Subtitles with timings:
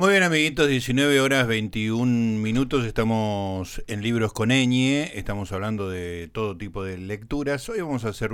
[0.00, 2.86] Muy bien, amiguitos, 19 horas 21 minutos.
[2.86, 5.10] Estamos en Libros con Eñe.
[5.18, 7.68] Estamos hablando de todo tipo de lecturas.
[7.68, 8.30] Hoy vamos a hacer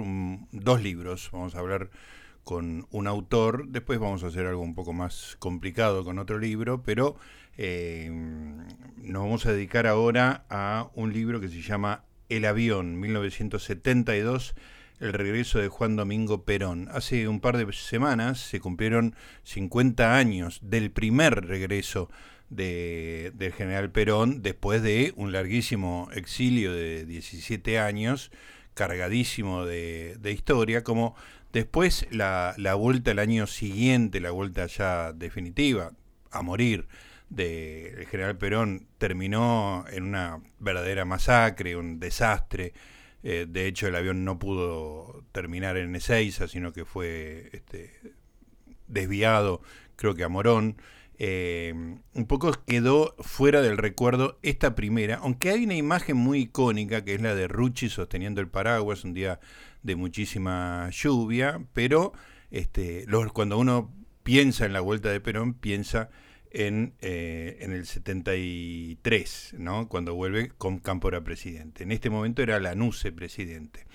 [0.52, 1.29] dos libros.
[1.32, 1.90] Vamos a hablar
[2.44, 3.66] con un autor.
[3.66, 6.85] Después vamos a hacer algo un poco más complicado con otro libro.
[6.85, 7.17] Pero
[7.56, 8.12] eh,
[8.98, 14.54] nos vamos a dedicar ahora a un libro que se llama El avión, 1972
[15.01, 16.88] el regreso de Juan Domingo Perón.
[16.91, 22.10] Hace un par de semanas se cumplieron 50 años del primer regreso
[22.48, 28.30] de, del general Perón después de un larguísimo exilio de 17 años,
[28.74, 31.14] cargadísimo de, historia, como
[31.52, 35.92] después la, la, vuelta el año siguiente, la vuelta ya definitiva,
[36.30, 36.86] a morir
[37.28, 42.72] del general Perón, terminó en una verdadera masacre, un desastre
[43.28, 47.90] eh, de hecho, el avión no pudo terminar en Ezeiza, sino que fue este,
[48.86, 49.62] desviado,
[49.96, 50.76] creo que a Morón.
[51.18, 51.74] Eh,
[52.14, 57.14] un poco quedó fuera del recuerdo esta primera, aunque hay una imagen muy icónica que
[57.14, 59.40] es la de Rucci sosteniendo el paraguas un día
[59.83, 62.12] de muchísima lluvia, pero
[62.52, 66.11] este, cuando uno piensa en la vuelta de Perón, piensa
[66.56, 69.88] en, eh, en el 73, ¿no?
[69.88, 71.82] cuando vuelve con Cámpora presidente.
[71.82, 73.86] En este momento era Lanuse presidente.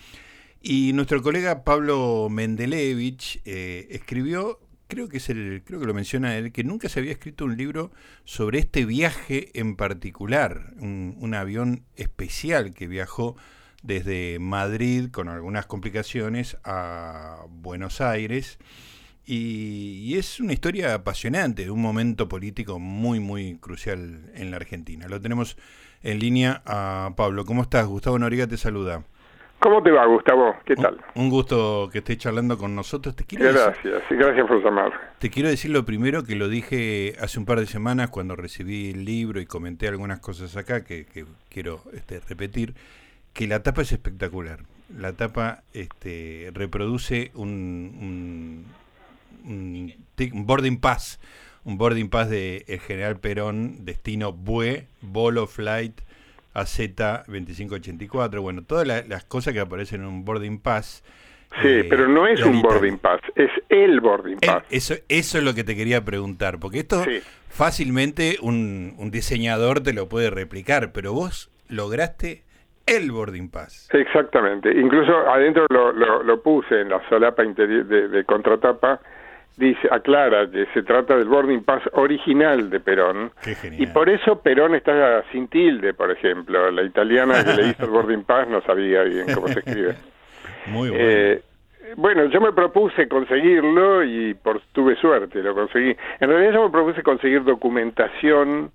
[0.62, 6.38] Y nuestro colega Pablo Mendelevich eh, escribió, creo que, es el, creo que lo menciona
[6.38, 7.92] él, que nunca se había escrito un libro
[8.26, 13.36] sobre este viaje en particular, un, un avión especial que viajó
[13.82, 18.60] desde Madrid con algunas complicaciones a Buenos Aires
[19.34, 25.08] y, es una historia apasionante, de un momento político muy, muy crucial en la Argentina.
[25.08, 25.58] Lo tenemos
[26.04, 27.46] en línea a Pablo.
[27.46, 27.88] ¿Cómo estás?
[27.88, 29.04] Gustavo Noriga te saluda.
[29.60, 30.56] ¿Cómo te va, Gustavo?
[30.66, 31.00] ¿Qué tal?
[31.16, 33.16] Un, gusto que estés charlando con nosotros.
[33.16, 34.92] Te quiero gracias, gracias por llamar.
[35.20, 38.90] Te quiero decir lo primero que lo dije hace un par de semanas cuando recibí
[38.90, 41.06] el libro y comenté algunas cosas acá que,
[41.48, 42.74] quiero este, repetir,
[43.34, 44.62] que la tapa es espectacular.
[44.98, 48.66] La tapa este, reproduce un un,
[50.34, 51.20] boarding pass,
[51.64, 56.02] un boarding pass de el general Perón, destino BUE, Bolo Flight
[56.54, 56.78] AZ
[57.28, 61.04] 2584, bueno, todas las cosas que aparecen en un boarding pass.
[61.62, 64.64] Sí, eh, pero no es un boarding pass, es el boarding pass.
[64.70, 67.04] eso, eso es lo que te quería preguntar, porque esto
[67.50, 72.44] fácilmente un, un diseñador te lo puede replicar, pero vos lograste
[72.86, 73.90] el boarding pass.
[73.92, 79.02] Exactamente, incluso adentro lo, lo, puse en la solapa interior de contratapa
[79.58, 83.32] dice, aclara que se trata del boarding pass original de Perón.
[83.78, 86.72] Y por eso Perón está sin tilde, por ejemplo.
[86.72, 89.96] La italiana que le hizo el boarding pass no sabía bien cómo se escribe.
[90.68, 91.04] Muy bueno.
[91.04, 91.42] Eh,
[91.96, 95.96] bueno, yo me propuse conseguirlo y por, tuve suerte, lo conseguí.
[96.20, 98.72] En realidad yo me propuse conseguir documentación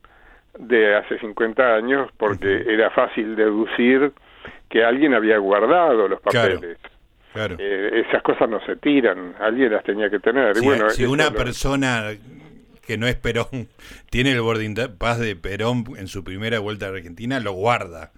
[0.58, 4.12] de hace 50 años porque era fácil deducir
[4.68, 6.78] que alguien había guardado los papeles.
[7.58, 10.60] Eh, esas cosas no se tiran, alguien las tenía que tener.
[10.62, 12.12] bueno, si una persona
[12.86, 13.68] que no es Perón
[14.10, 18.12] tiene el boarding pass de Perón en su primera vuelta a Argentina, lo guarda.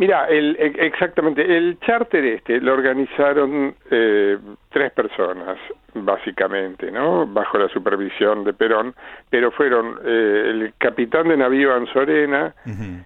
[0.00, 4.38] Mira, el, e, exactamente, el charter este lo organizaron eh,
[4.70, 5.58] tres personas,
[5.92, 7.26] básicamente, ¿no?
[7.26, 8.94] Bajo la supervisión de Perón,
[9.28, 12.54] pero fueron eh, el capitán de navío Anzorena,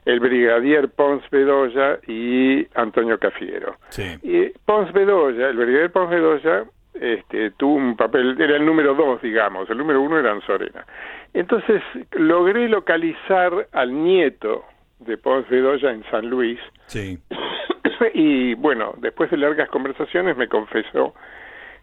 [0.05, 3.75] el brigadier Pons Bedoya y Antonio Cafiero.
[4.23, 6.63] Y Pons Bedoya, el brigadier Pons Bedoya,
[6.95, 10.87] este, tuvo un papel, era el número dos, digamos, el número uno era Anzorena.
[11.33, 14.63] Entonces logré localizar al nieto
[15.01, 16.59] de Pons Bedoya en San Luis.
[16.87, 17.19] Sí.
[18.15, 21.15] y bueno, después de largas conversaciones me confesó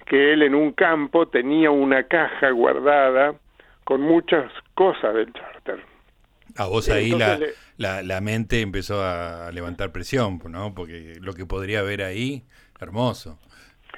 [0.05, 3.35] que él en un campo tenía una caja guardada
[3.83, 5.79] con muchas cosas del charter.
[6.57, 7.39] A vos ahí la,
[7.77, 10.73] la, la, mente empezó a levantar presión, ¿no?
[10.75, 12.43] Porque lo que podría haber ahí,
[12.81, 13.39] hermoso.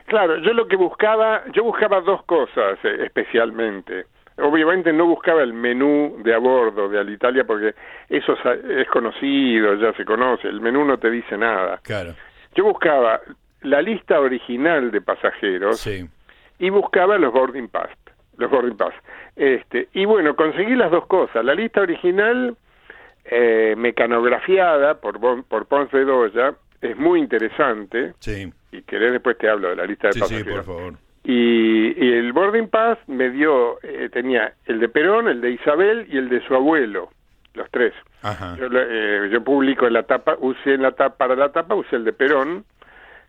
[0.05, 4.05] Claro, yo lo que buscaba, yo buscaba dos cosas eh, especialmente.
[4.37, 7.75] Obviamente no buscaba el menú de a bordo de Alitalia porque
[8.09, 8.35] eso
[8.67, 11.79] es conocido, ya se conoce, el menú no te dice nada.
[11.83, 12.15] Claro.
[12.55, 13.21] Yo buscaba
[13.61, 15.87] la lista original de pasajeros
[16.59, 17.89] y buscaba los boarding pass,
[18.37, 18.93] los boarding pass.
[19.35, 22.57] Este, y bueno, conseguí las dos cosas, la lista original
[23.25, 28.13] eh, mecanografiada por por Ponce Bedoya es muy interesante.
[28.19, 28.51] Sí.
[28.71, 30.47] Y querés después te hablo de la lista de pasajeros.
[30.47, 30.93] Sí, por favor.
[31.23, 36.17] Y, el boarding pass me dio, eh, tenía el de Perón, el de Isabel y
[36.17, 37.09] el de su abuelo,
[37.53, 37.93] los tres.
[38.57, 41.95] Yo, eh, yo publico en la tapa, usé en la tapa, para la tapa usé
[41.95, 42.65] el de Perón,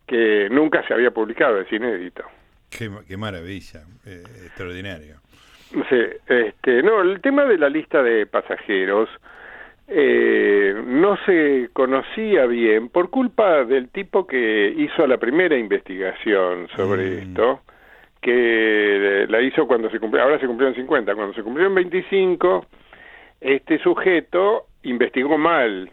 [0.07, 2.25] que nunca se había publicado, es inédito.
[2.71, 5.17] Qué, qué maravilla, eh, extraordinario.
[5.89, 9.09] Sí, este, no, el tema de la lista de pasajeros
[9.89, 17.05] eh, no se conocía bien por culpa del tipo que hizo la primera investigación sobre
[17.05, 17.19] Mm.
[17.29, 17.61] esto,
[18.25, 22.67] que la hizo cuando se cumplió, ahora se cumplieron 50, cuando se cumplieron 25,
[23.39, 25.91] este sujeto investigó mal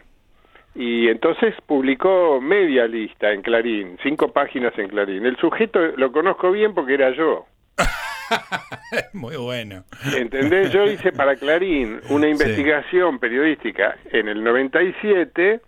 [0.74, 5.26] y entonces publicó media lista en Clarín, cinco páginas en Clarín.
[5.26, 7.44] El sujeto lo conozco bien porque era yo.
[9.12, 9.84] Muy bueno.
[10.16, 10.72] ¿Entendés?
[10.72, 15.60] Yo hice para Clarín una investigación periodística en el 97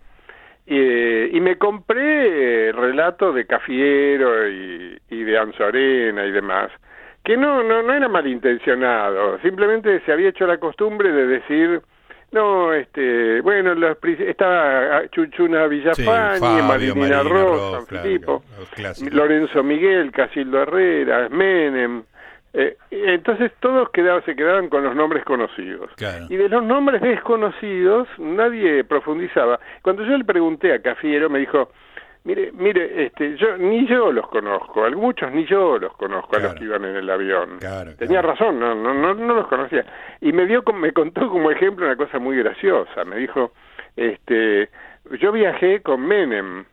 [0.67, 6.71] eh, y me compré eh, relatos de Cafiero y, y de Anzorena y demás,
[7.23, 11.81] que no, no, no era malintencionado, simplemente se había hecho la costumbre de decir,
[12.31, 18.43] no, este, bueno, los, estaba Chuchuna Villafañe, Fabio, Marilina Marina Rosa, Ross, claro, Filipo.
[19.11, 22.03] Lorenzo Miguel, Casildo Herrera, Menem.
[22.57, 25.91] Eh, entonces todos quedaban, se quedaban con los nombres conocidos.
[25.97, 26.25] Claro.
[26.29, 29.59] Y de los nombres desconocidos nadie profundizaba.
[29.81, 31.69] Cuando yo le pregunté a Cafiero me dijo,
[32.23, 36.55] mire, mire, este, yo ni yo los conozco, muchos ni yo los conozco a los
[36.55, 37.57] que iban en el avión.
[37.59, 39.85] Claro, Tenía razón, no, no, no, no los conocía.
[40.21, 43.03] Y me dio, me contó como ejemplo una cosa muy graciosa.
[43.03, 43.51] Me dijo,
[43.97, 44.69] este,
[45.19, 46.63] yo viajé con Menem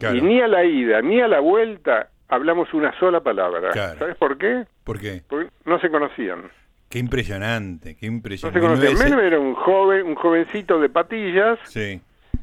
[0.00, 3.70] y ni a la ida ni a la vuelta hablamos una sola palabra.
[3.70, 3.98] Claro.
[3.98, 4.64] ¿Sabes por qué?
[4.84, 5.22] ¿Por qué?
[5.28, 6.42] Porque no se conocían.
[6.90, 8.60] Qué impresionante, qué No impresionante.
[8.60, 8.92] se conocían.
[8.94, 12.00] 19 Menem era un joven, un jovencito de patillas Sí,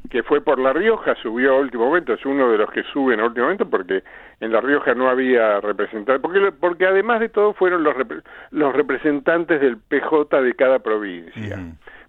[0.10, 3.20] que fue por La Rioja, subió a último momento, es uno de los que suben
[3.22, 4.04] a último momento porque
[4.42, 8.74] en La Rioja no había representantes, porque, porque además de todo fueron los, repre- los
[8.74, 11.60] representantes del PJ de cada provincia.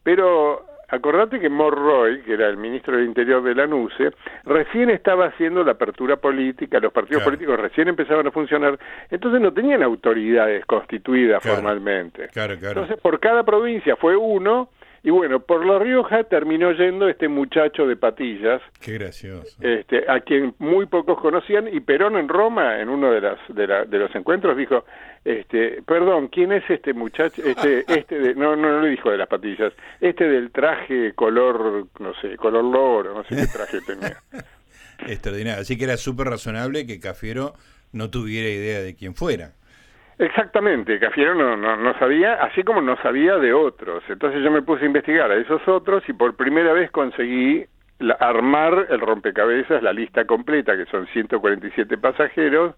[0.02, 4.12] Pero acordate que Morroy, que era el ministro del Interior de la NUCE,
[4.44, 7.36] recién estaba haciendo la apertura política, los partidos Claro.
[7.36, 8.78] políticos recién empezaban a funcionar,
[9.10, 11.56] entonces no tenían autoridades constituidas Claro.
[11.56, 12.28] formalmente.
[12.28, 12.80] claro, claro.
[12.82, 14.68] Entonces, por cada provincia fue uno,
[15.02, 19.56] y bueno, por La Rioja terminó yendo este muchacho de patillas, Qué gracioso.
[19.60, 23.66] este, a quien muy pocos conocían, y Perón en Roma, en uno de, las, de,
[23.66, 24.84] la- de los encuentros, dijo,
[25.24, 27.42] este, perdón, ¿quién es este muchacho?
[27.44, 31.86] Este, este de, no, no, no le dijo de las patillas, este del traje color,
[31.98, 34.16] no sé, color loro, no sé qué traje tenía.
[35.06, 35.60] Extraordinario.
[35.62, 37.54] Así que era súper razonable que Cafiero
[37.92, 39.52] no tuviera idea de quién fuera.
[40.22, 44.04] Exactamente, Cafiero no, no, no sabía, así como no sabía de otros.
[44.08, 47.64] Entonces yo me puse a investigar a esos otros y por primera vez conseguí
[47.98, 52.74] la- armar el rompecabezas, la lista completa, que son 147 pasajeros,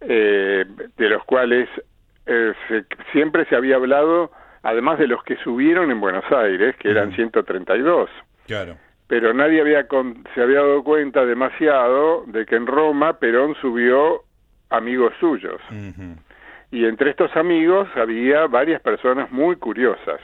[0.00, 0.64] eh,
[0.96, 1.68] de los cuales
[2.26, 4.30] eh, se- siempre se había hablado,
[4.62, 7.16] además de los que subieron en Buenos Aires, que eran Ujú.
[7.16, 8.10] 132
[8.46, 8.76] Claro.
[9.08, 14.22] pero nadie había con- se había dado cuenta demasiado de que en Roma Perón subió
[14.70, 15.60] amigos suyos.
[16.70, 20.20] Y entre estos amigos había varias personas muy curiosas.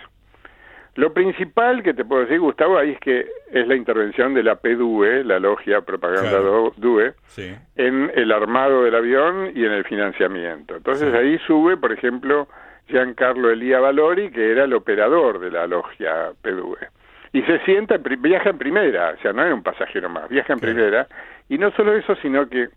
[0.95, 4.57] Lo principal que te puedo decir, Gustavo, ahí es que es la intervención de la
[4.57, 6.73] PDUE, la logia propaganda Claro.
[6.77, 7.51] DUE, Sí.
[7.77, 10.77] en el armado del avión y en el financiamiento.
[10.77, 11.17] Entonces Sí.
[11.17, 12.47] ahí sube, por ejemplo,
[12.89, 16.89] Giancarlo Elía Valori, que era el operador de la logia PDUE.
[17.33, 20.59] Y se sienta, viaja en primera, o sea, no era un pasajero más, viaja en
[20.59, 20.75] Claro.
[20.75, 21.07] primera.
[21.49, 22.69] Y no solo eso, sino que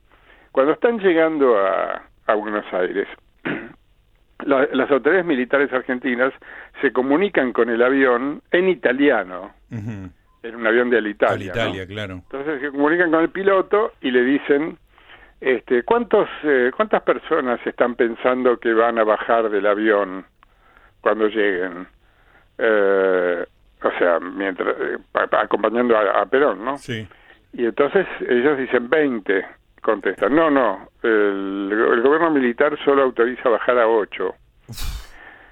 [0.53, 3.09] cuando están llegando a, a Buenos Aires,
[4.45, 6.33] la- las autoridades militares argentinas
[6.81, 10.09] se comunican con el avión en italiano, Ujú.
[10.43, 11.53] en un avión de Alitalia.
[11.53, 11.61] ¿no?
[11.61, 12.13] Alitalia, claro.
[12.15, 14.77] Entonces se comunican con el piloto y le dicen,
[15.41, 20.25] este, ¿cuántos, eh, ¿cuántas personas están pensando que van a bajar del avión
[21.01, 21.87] cuando lleguen?
[22.57, 23.45] Eh,
[23.83, 26.77] o sea, mientras eh, pa- pa- acompañando a, a Perón, ¿no?
[26.77, 27.07] Sí.
[27.53, 29.45] Y entonces ellos dicen 20,
[29.85, 30.35] contestan.
[30.35, 34.35] No, no, el, el gobierno militar solo autoriza bajar a 8.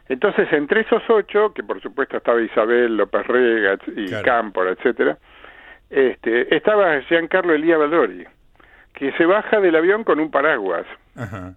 [0.10, 4.26] Entonces, entre esos ocho, que por supuesto estaba Isabel López Rega y Claro.
[4.26, 5.18] Cámpora, etcétera,
[5.90, 8.26] este, estaba Giancarlo Elía Valori,
[8.94, 10.86] que se baja del avión con un paraguas.
[11.16, 11.54] Ajá.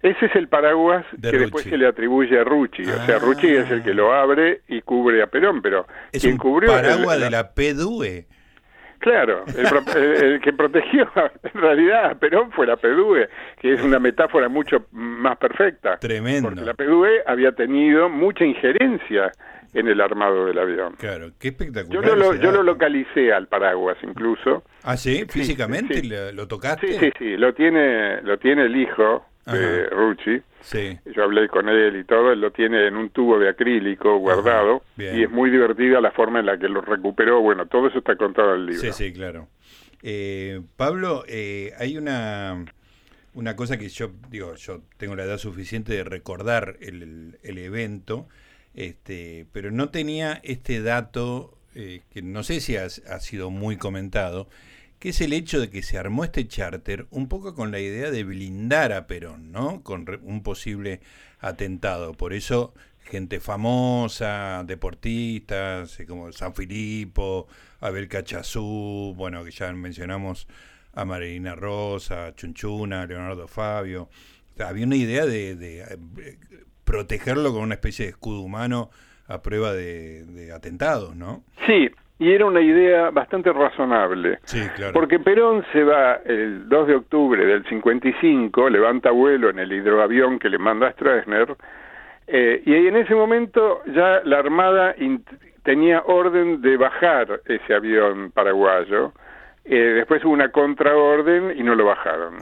[0.00, 2.82] Ese es el paraguas De que después se le atribuye a Rucci.
[2.82, 3.18] O sea, Ah.
[3.20, 6.70] Rucci es el que lo abre y cubre a Perón, pero Es quien un cubrió
[6.72, 8.26] paraguas el- de la PDUE.
[9.00, 11.08] Claro, el, pro- el- el que protegió
[11.42, 13.28] en realidad a Perón fue la PDUE,
[13.60, 15.98] que es una metáfora mucho más perfecta.
[15.98, 16.48] Tremendo.
[16.50, 19.30] Porque la PDUE había tenido mucha injerencia
[19.74, 20.94] en el armado del avión.
[20.98, 22.04] Claro, qué Yo espectacular.
[22.04, 24.64] lo, lo- yo lo localicé al paraguas incluso.
[24.82, 26.08] Ah, sí, físicamente sí.
[26.08, 26.86] ¿Lo, lo tocaste.
[26.88, 29.94] Sí, sí, sí, lo tiene, lo tiene el hijo de Ajá.
[29.94, 30.42] Rucci.
[30.60, 30.98] Sí.
[31.14, 34.82] Yo hablé con él y todo, él lo tiene en un tubo de acrílico guardado
[34.96, 37.40] y es muy divertida la forma en la que lo recuperó.
[37.40, 38.80] Bueno, todo eso está contado en el libro.
[38.80, 39.48] Sí, sí, claro.
[40.02, 42.64] Eh, Pablo, eh, hay una
[43.34, 48.26] una cosa que yo digo, yo tengo la edad suficiente de recordar el, el, evento,
[48.74, 54.48] este, pero no tenía este dato eh, que no sé si ha, sido muy comentado,
[54.98, 58.10] que es el hecho de que se armó este charter un poco con la idea
[58.10, 59.82] de blindar a Perón, ¿no?
[59.82, 61.00] Con un posible
[61.40, 62.14] atentado.
[62.14, 62.74] Por eso
[63.08, 67.48] gente famosa, deportistas, eh, como San Filipo,
[67.80, 70.46] Abel Cachazú, bueno, que ya mencionamos
[70.92, 74.10] a Marilina Rosa, Chunchuna, Leonardo Fabio.
[74.58, 76.38] había una idea de, eh,
[76.84, 78.90] protegerlo con una especie de escudo humano
[79.26, 81.44] a prueba de atentados, ¿no?
[81.66, 84.38] Sí, y era una idea bastante razonable.
[84.44, 84.92] Sí, claro.
[84.92, 90.38] Porque Perón se va el 2 de octubre del 55, levanta vuelo en el hidroavión
[90.38, 91.56] que le manda a Stroessner,
[92.26, 94.94] eh, y en ese momento ya la Armada
[95.62, 99.12] tenía orden de bajar ese avión paraguayo,
[99.64, 102.36] eh, después hubo una contraorden y no lo bajaron.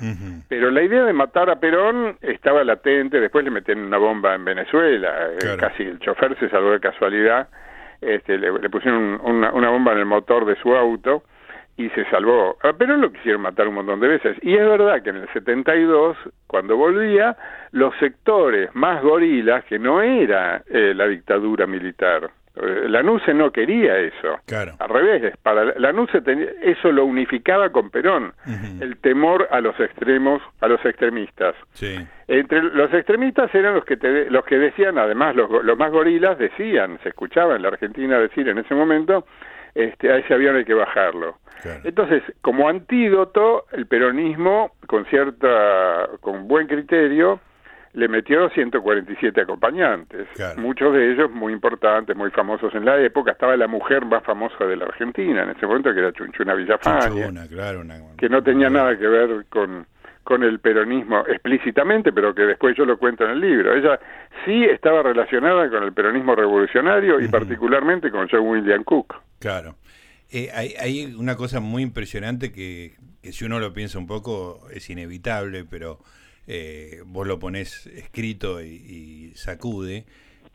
[0.49, 4.45] Pero la idea de matar a Perón estaba latente, después le metieron una bomba en
[4.45, 7.49] Venezuela, eh, casi el chofer se salvó de casualidad,
[8.07, 11.25] este, le, pusieron una, bomba en el motor de su auto
[11.77, 12.57] y se salvó.
[12.63, 14.37] A Perón lo quisieron matar un montón de veces.
[14.43, 17.37] Y es verdad que en el 72, cuando volvía,
[17.73, 23.51] los sectores más gorilas, que no era eh, la dictadura militar, eh, la NUCE no
[23.51, 24.41] quería eso.
[24.47, 24.73] Claro.
[24.79, 26.23] Al revés, para la NUCE
[26.63, 28.33] eso lo unificaba con Perón,
[28.81, 31.55] el temor a los extremos, a los extremistas.
[31.73, 31.97] Sí.
[32.29, 33.97] Entre los extremistas eran los que
[34.31, 38.49] los que decían, además los, los más gorilas decían, se escuchaba en la Argentina decir
[38.49, 39.27] en ese momento,
[39.75, 41.37] este, a ese avión hay que bajarlo.
[41.85, 47.41] Entonces, como antídoto, el peronismo, con cierta, con buen criterio,
[47.97, 53.33] le metió 147 acompañantes, muchos de ellos muy importantes, muy famosos en la época.
[53.33, 57.33] Estaba la mujer más famosa de la Argentina en ese momento, que era Chunchuna Villafaña,
[58.19, 59.87] que no tenía nada que ver con,
[60.25, 63.75] con el peronismo explícitamente, pero que después yo lo cuento en el libro.
[63.75, 63.99] Ella
[64.45, 69.15] sí estaba relacionada con el peronismo revolucionario y particularmente con John William Cook.
[69.38, 69.76] Claro.
[70.31, 74.69] Eh, hay, hay, una cosa muy impresionante que, que si uno lo piensa un poco
[74.71, 76.00] es inevitable, pero
[76.47, 80.05] eh, vos lo pones escrito y, sacude,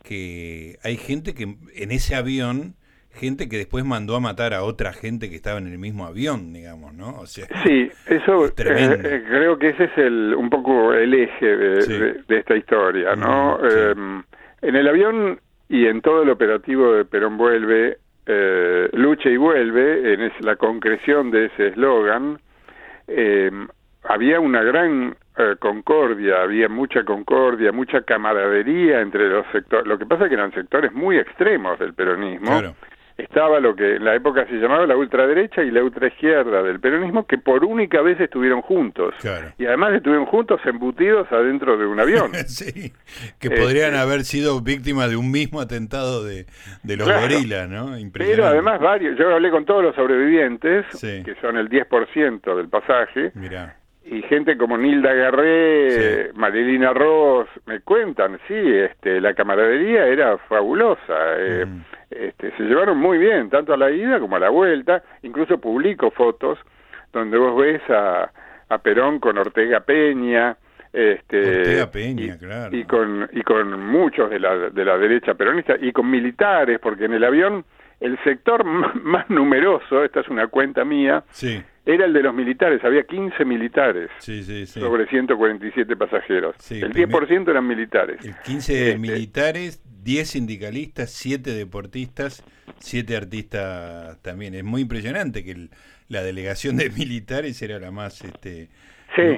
[0.04, 1.44] que hay gente que
[1.76, 2.76] en ese avión,
[3.12, 6.54] gente que después mandó a matar a otra gente que estaba en el mismo avión,
[6.54, 7.20] digamos, ¿no?
[7.20, 11.58] O sea, sí, eso eh, eh, creo que ese es el un poco el eje
[11.58, 13.60] de, esta historia, ¿no?
[13.64, 14.24] Em,
[14.62, 17.98] en el avión y en todo el operativo de Perón Vuelve,
[18.94, 22.40] lucha y vuelve, en la concreción de ese eslogan,
[23.08, 23.68] em,
[24.04, 29.88] había una gran eh, concordia, había mucha concordia, mucha camaradería entre los sectores.
[29.88, 32.76] Lo que pasa es que eran sectores muy extremos del peronismo.
[33.18, 37.28] Estaba lo que en la época se llamaba la ultraderecha y la ultraizquierda del peronismo,
[37.28, 39.14] que por única vez estuvieron juntos.
[39.58, 42.34] Y además estuvieron juntos embutidos adentro de un avión.
[42.48, 42.92] sí,
[43.40, 46.46] que podrían este, haber sido víctimas de un mismo atentado de,
[46.84, 47.96] de los gorilas, ¿no?
[48.12, 53.32] Pero además varios, yo hablé con todos los sobrevivientes, que son el 10% del pasaje.
[53.36, 60.38] Mirá y gente como Nilda Garré, Marilina Ross, me cuentan, sí, este, la camaradería era
[60.38, 61.66] fabulosa, eh,
[62.10, 66.10] este, se llevaron muy bien, tanto a la ida como a la vuelta, incluso publico
[66.12, 66.58] fotos
[67.14, 68.32] donde vos ves a,
[68.70, 70.58] a Perón con Ortega Peña,
[70.92, 72.76] este, Ortega Peña, claro.
[72.76, 77.06] y con y con muchos de la de la derecha peronista y con militares, porque
[77.06, 77.66] en el avión
[78.02, 78.66] el sector
[79.04, 83.44] más numeroso, esta es una cuenta mía, sí era el de los militares, había 15
[83.44, 86.56] militares sí, sí, sobre 147 pasajeros.
[86.72, 88.24] el 10% eran militares.
[88.24, 92.44] El 15 este, militares, 10 sindicalistas, 7 deportistas,
[92.80, 94.54] 7 artistas también.
[94.54, 95.70] Es muy impresionante que
[96.08, 98.70] la delegación de militares era la más este,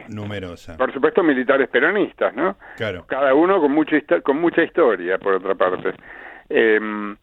[0.10, 0.76] numerosa.
[0.76, 2.58] Por supuesto, militares peronistas, ¿no?
[2.76, 3.06] Claro.
[3.08, 5.94] Cada uno con, mucha con mucha historia, por otra parte.
[6.50, 7.16] Em,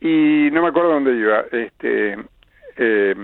[0.00, 1.44] y no me acuerdo dónde iba.
[1.52, 2.16] Este,
[2.76, 3.14] eh,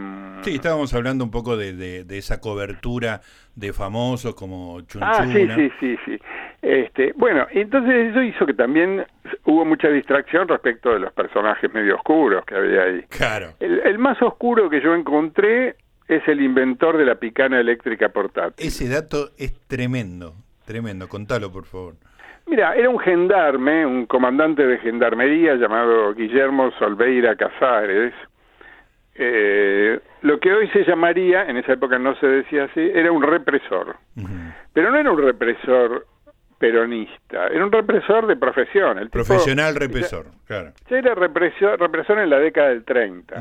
[0.42, 3.20] sí, estábamos hablando un poco de, de, esa cobertura
[3.54, 5.10] de famosos como Chunchuna.
[5.10, 6.18] Ah, sí, sí, sí, sí.
[6.62, 9.04] Este, bueno, entonces eso hizo que también
[9.44, 13.02] hubo mucha distracción respecto de los personajes medio oscuros que había ahí.
[13.08, 13.54] Claro.
[13.60, 15.76] El, el más oscuro que yo encontré
[16.08, 18.66] es el inventor de la picana eléctrica portátil.
[18.66, 21.08] Ese dato es tremendo, tremendo.
[21.08, 21.94] Contalo, por favor.
[22.52, 28.12] Mira, era un gendarme, un comandante de gendarmería llamado Guillermo Solveira Casares,
[29.14, 33.22] eh, lo que hoy se llamaría, en esa época no se decía así, era un
[33.22, 33.96] represor.
[34.74, 36.06] Pero no era un represor
[36.58, 38.98] peronista, era un represor de profesión.
[38.98, 40.72] El Profesional represor, claro.
[40.90, 43.34] Era represor, represor en la década del 30,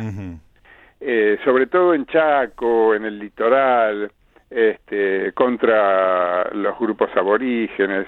[1.02, 4.10] eh, sobre todo en Chaco, en el litoral.
[4.52, 8.06] este, contra los grupos aborígenes,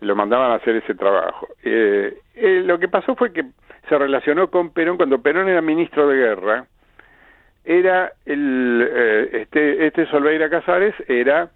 [0.00, 1.48] lo mandaban a hacer ese trabajo.
[1.62, 3.44] Eh, eh, lo que pasó fue que
[3.88, 6.66] se relacionó con Perón cuando Perón era ministro de guerra,
[7.64, 11.50] era el eh, este este Solveira Casares era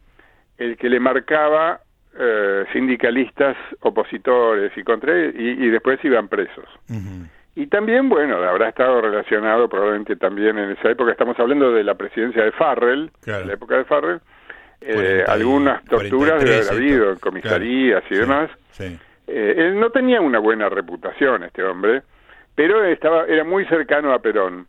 [0.59, 1.81] el que le marcaba
[2.19, 6.69] eh, sindicalistas opositores y contra y, y después iban presos.
[7.57, 11.95] Y también, bueno, habrá estado relacionado probablemente también en esa época, estamos hablando de la
[11.95, 14.21] presidencia de Farrell, la época de Farrell,
[14.87, 18.51] eh, algunas torturas de haber habido en comisarías y demás.
[19.27, 22.03] Eh, él no tenía una buena reputación, este hombre,
[22.55, 24.67] pero estaba era muy cercano a Perón.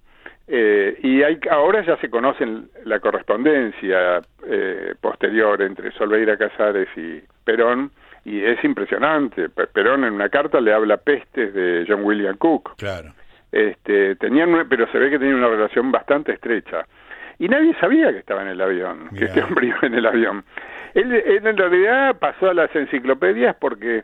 [0.47, 7.21] Eh, y hay, ahora ya se conocen la correspondencia eh, posterior entre Solveira Casares y
[7.43, 7.91] Perón,
[8.23, 9.49] y es impresionante.
[9.49, 12.75] Perón en una carta le habla pestes de John William Cook.
[12.77, 13.11] Claro.
[13.51, 16.85] Este, tenían, pero se ve que tenía una relación bastante estrecha.
[17.39, 20.45] Y nadie sabía que estaba en el avión, que este hombre iba en el avión.
[20.93, 24.03] Él, él en realidad pasó a las enciclopedias porque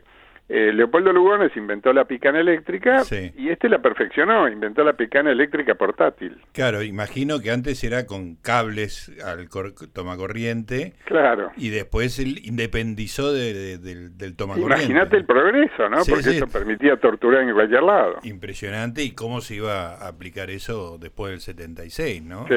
[0.54, 3.02] eh, Leopoldo Lugones inventó la picana eléctrica
[3.38, 6.38] y este la perfeccionó, inventó la picana eléctrica portátil.
[6.52, 9.48] Claro, imagino que antes era con cables al
[9.94, 10.92] tomacorriente.
[11.06, 11.52] Claro.
[11.56, 14.84] Y después él independizó del, del tomacorriente.
[14.84, 16.04] Imagínate el progreso, ¿no?
[16.04, 18.18] Porque eso permitía torturar en cualquier lado.
[18.22, 22.46] Impresionante y cómo se iba a aplicar eso después del 76, ¿no?
[22.48, 22.56] Sí.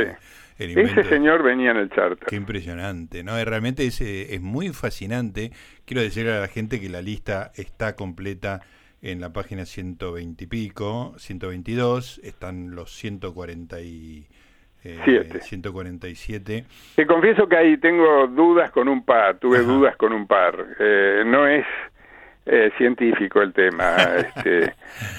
[0.57, 2.27] Ese señor venía en el charter.
[2.27, 3.33] Qué impresionante, ¿no?
[3.43, 5.51] Realmente es, es muy fascinante.
[5.85, 8.61] Quiero decirle a la gente que la lista está completa
[9.01, 14.27] en la página 120 y pico, 122, están los 140 y,
[14.83, 16.65] eh, 147.
[16.95, 20.55] Te confieso que ahí tengo dudas con un par, tuve dudas con un par.
[20.79, 21.65] Eh, no es
[22.45, 24.73] eh, científico el tema, este,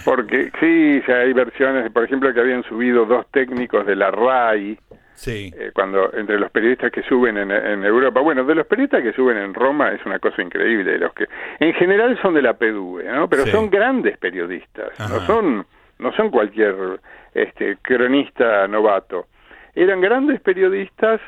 [0.05, 4.79] porque sí, hay versiones, por ejemplo, que habían subido dos técnicos de la RAI,
[5.17, 5.53] Sí.
[5.57, 9.39] Eh, cuando entre los periodistas que suben en, Europa, bueno, de los periodistas que suben
[9.39, 11.27] en Roma es una cosa increíble, los que
[11.59, 13.29] en general son de la PDUE, ¿no?
[13.29, 15.67] Pero son grandes periodistas, no son
[15.99, 17.01] no son cualquier
[17.35, 19.27] este cronista novato.
[19.75, 21.21] Eran grandes periodistas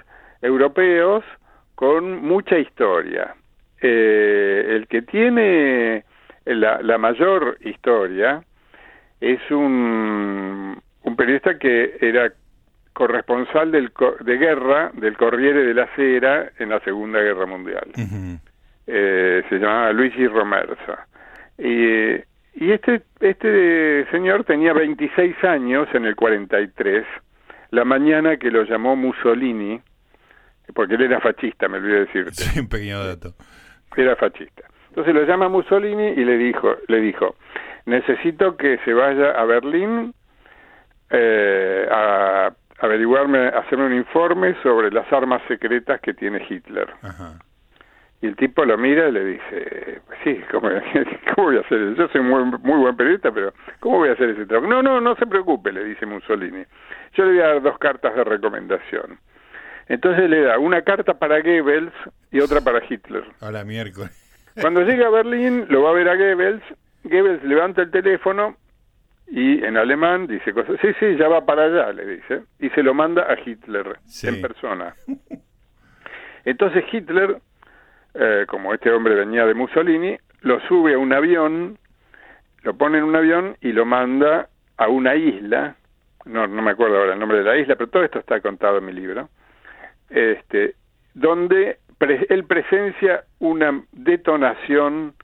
[0.42, 1.24] europeos
[1.74, 3.34] con mucha historia.
[3.80, 6.04] Eh, el que tiene
[6.44, 8.42] la, la mayor historia
[9.20, 12.32] es un, un periodista que era
[12.98, 17.88] corresponsal del, de guerra del Corriere de la Sera en la Segunda Guerra Mundial.
[18.88, 21.06] eh, se llamaba Luigi Romerza.
[21.56, 22.16] Y,
[22.54, 27.06] y este, este señor tenía 26 años en el 43,
[27.70, 29.80] la mañana que lo llamó Mussolini,
[30.74, 32.32] porque él era fascista, me olvidé decirte.
[32.32, 33.34] Sí, un pequeño dato.
[33.96, 34.64] Era fascista.
[34.88, 37.36] Entonces lo llama Mussolini y le dijo, le dijo,
[37.86, 40.14] necesito que se vaya a Berlín
[41.10, 46.88] eh, a averiguarme, hacerme un informe sobre las armas secretas que tiene Hitler.
[48.20, 51.94] Y el tipo lo mira y le dice, sí, ¿cómo, voy a hacer eso?
[51.94, 54.68] Yo soy muy, muy buen periodista, pero ¿cómo voy a hacer ese trabajo?
[54.68, 56.64] No, no, no se preocupe, le dice Mussolini.
[57.14, 59.18] Yo le voy a dar dos cartas de recomendación.
[59.88, 61.92] Entonces le da una carta para Goebbels
[62.30, 63.24] y otra para Hitler.
[63.40, 64.10] A la miércoles.
[64.60, 66.62] Cuando llega a Berlín, lo va a ver a Goebbels.
[67.04, 68.56] Goebbels levanta el teléfono
[69.30, 72.82] y en alemán dice cosas, sí, sí, ya va para allá, le dice, y se
[72.82, 74.94] lo manda a Hitler en persona.
[76.44, 77.38] Entonces Hitler,
[78.14, 81.78] eh, como este hombre venía de Mussolini, lo sube a un avión,
[82.62, 85.76] lo pone en un avión y lo manda a una isla,
[86.24, 88.78] no, no me acuerdo ahora el nombre de la isla, pero todo esto está contado
[88.78, 89.28] en mi libro,
[90.08, 90.74] este,
[91.14, 95.14] donde él presencia una detonación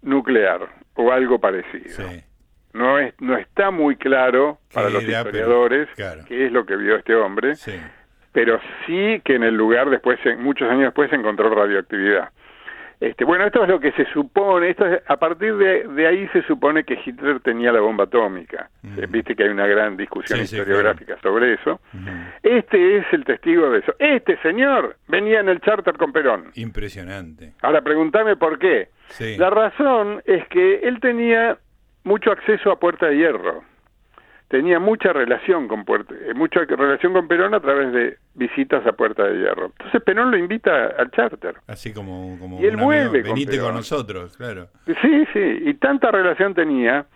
[0.00, 2.08] nuclear o algo parecido.
[2.74, 5.88] No, es, no está muy claro para los historiadores
[6.26, 7.54] qué es lo que vio este hombre,
[8.32, 12.30] pero sí que en el lugar después, muchos años después, se encontró radioactividad.
[13.02, 16.84] Este, bueno, esto es lo que se supone, esto a partir de, ahí se supone
[16.84, 18.70] que Hitler tenía la bomba atómica.
[18.96, 21.80] Eh, viste que hay una gran discusión historiográfica sobre eso.
[22.44, 23.92] Este es el testigo de eso.
[23.98, 26.52] Este señor venía en el charter con Perón.
[26.54, 27.54] Impresionante.
[27.60, 28.90] Ahora pregúntame por qué.
[29.36, 31.58] La razón es que él tenía
[32.04, 33.62] mucho acceso a Puerta de Hierro.
[34.48, 38.92] Tenía mucha relación con Puerta, eh, mucha relación con Perón a través de visitas a
[38.92, 39.66] Puerta de Hierro.
[39.66, 41.54] Entonces Perón lo invita al charter.
[41.66, 44.68] Así como, como y él vuelve venite con, nosotros, claro.
[44.86, 47.06] Sí, sí, y tanta relación tenía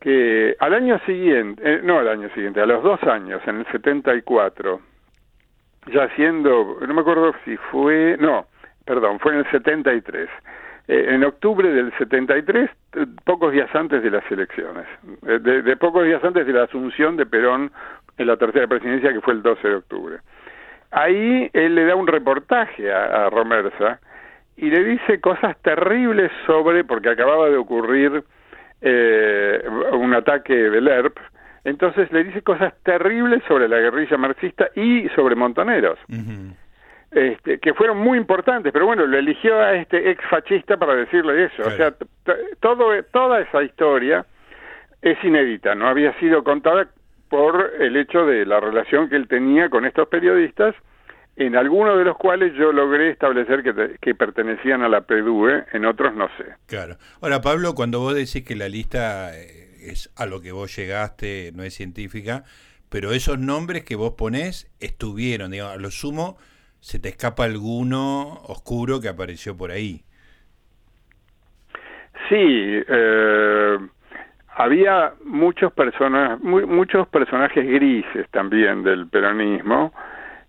[0.00, 3.66] que al año siguiente, eh, no al año siguiente, a los dos años, en el
[3.72, 4.80] 74,
[5.92, 8.46] ya siendo, no me acuerdo si fue, no,
[8.84, 10.28] perdón, fue en el 73,
[10.88, 14.86] eh, en octubre del 73, eh, pocos días antes de las elecciones,
[15.26, 17.70] eh, de, pocos días antes de la asunción de Perón
[18.18, 20.18] en la tercera presidencia, que fue el 12 de octubre.
[20.90, 24.00] ahí él le da un reportaje a, a Romersa
[24.56, 28.22] y le dice cosas terribles sobre, porque acababa de ocurrir
[28.86, 31.16] eh, un ataque del ERP,
[31.64, 35.98] entonces le dice cosas terribles sobre la guerrilla marxista y sobre Montoneros,
[37.14, 41.44] este, que fueron muy importantes, pero bueno, lo eligió a este ex fascista para decirle
[41.44, 41.62] eso.
[41.66, 41.94] O sea,
[42.60, 44.26] todo, toda esa historia
[45.00, 46.88] es inédita, no había sido contada
[47.28, 50.74] por el hecho de la relación que él tenía con estos periodistas
[51.36, 55.84] en algunos de los cuales yo logré establecer que, que pertenecían a la PDUE, en
[55.84, 56.44] otros no sé.
[56.66, 56.96] Claro.
[57.20, 61.52] Ahora, Pablo, cuando vos decís que la lista eh, es a lo que vos llegaste,
[61.54, 62.44] no es científica,
[62.88, 66.38] pero esos nombres que vos ponés estuvieron, digamos, a lo sumo
[66.84, 70.02] se te escapa alguno oscuro que apareció por ahí.
[72.28, 73.78] Sí, eh,
[74.54, 79.94] había muchos personas, muchos personajes grises también del peronismo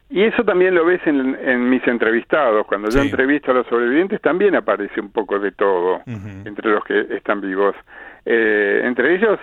[0.10, 2.68] y eso también lo ves en, mis entrevistados.
[2.68, 7.16] Cuando yo entrevisto a los sobrevivientes también aparece un poco de todo entre los que
[7.16, 7.78] están vivos.
[8.26, 9.40] Eh, entre ellos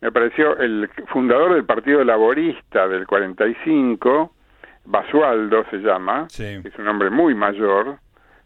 [0.00, 4.35] me apareció el fundador del Partido Laborista del 45,
[4.86, 7.98] Basualdo se llama, es un hombre muy mayor,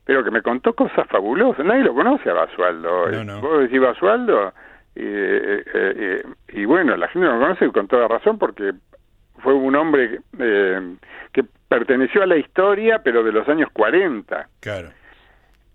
[0.05, 1.65] pero que me contó cosas fabulosas.
[1.65, 3.07] Nadie lo conoce a Basualdo.
[3.41, 4.53] ¿Vos decís Basualdo?
[4.95, 8.73] Eh, eh, y bueno, la gente lo conoce con toda razón porque
[9.39, 10.97] fue un hombre eh,
[11.33, 14.49] que perteneció a la historia, pero de los años 40.
[14.61, 14.89] Claro.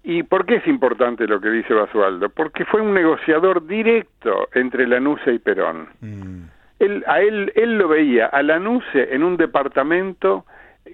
[0.03, 2.29] ¿Y por qué es importante lo que dice Basualdo?
[2.29, 5.87] Porque fue un negociador directo entre Lanusse y Perón.
[6.01, 6.43] Mm.
[6.79, 10.45] Él, a él, él lo veía a Lanusse en un departamento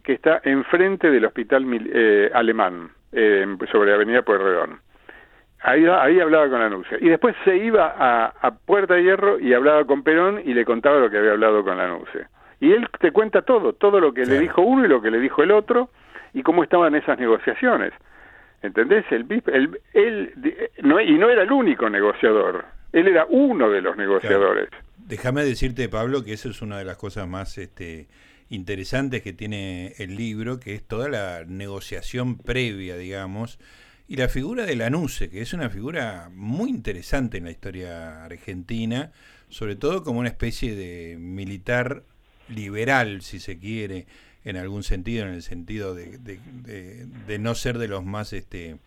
[0.04, 4.80] que está enfrente del hospital eh, alemán, eh, sobre Avenida Pueyrredón.
[5.64, 6.98] Ahí, ahí hablaba con Lanusse.
[7.02, 10.66] Y después se iba a, a Puerta de Hierro y hablaba con Perón y le
[10.66, 12.28] contaba lo que había hablado con Lanusse
[12.62, 15.20] y él te cuenta todo, todo lo que le dijo uno y lo que le
[15.20, 15.90] dijo el otro
[16.32, 17.92] y cómo estaban esas negociaciones.
[18.62, 19.04] ¿Entendés?
[19.10, 23.98] El, el, él, no, y no era el único negociador, él era uno de los
[23.98, 24.70] negociadores.
[24.98, 28.08] Déjame decirte, Pablo, que eso es una de las cosas más este,
[28.52, 33.58] interesantes que tiene el libro, que es toda la negociación previa, digamos,
[34.10, 39.14] y la figura de Lanuse, que es una figura muy interesante en la historia argentina,
[39.48, 42.04] sobre todo como una especie de militar
[42.50, 44.06] liberal, si se quiere,
[44.44, 48.78] en algún sentido, en el sentido de, de, no ser de los más este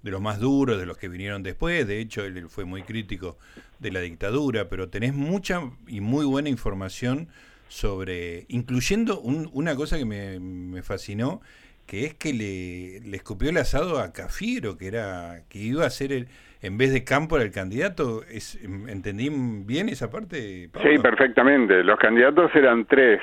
[0.00, 3.36] de los más duros, de los que vinieron después, de hecho él fue muy crítico
[3.80, 7.28] de la dictadura, pero tenés mucha y muy buena información
[7.68, 11.40] sobre, incluyendo una cosa que me, me fascinó,
[11.86, 15.90] que es que le, le, escupió el asado a Cafiero, que era que iba a
[15.90, 16.28] ser el,
[16.60, 18.22] en vez de Cámpora el candidato.
[18.24, 20.68] Es, ¿Entendí bien esa parte?
[20.82, 21.82] Sí, perfectamente.
[21.84, 23.20] Los candidatos eran tres,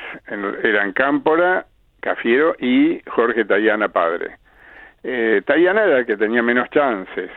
[0.64, 1.68] eran Cámpora,
[2.00, 4.38] Cafiero y Jorge Tayana padre.
[5.04, 7.30] Eh, Tayana era el que tenía menos chances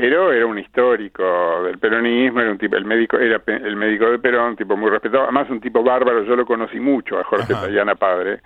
[0.00, 4.18] pero era un histórico del peronismo, era un tipo, el médico, era el médico de
[4.18, 7.94] Perón, tipo muy respetado, además un tipo bárbaro, yo lo conocí mucho a Jorge Tayana
[7.96, 8.40] padre,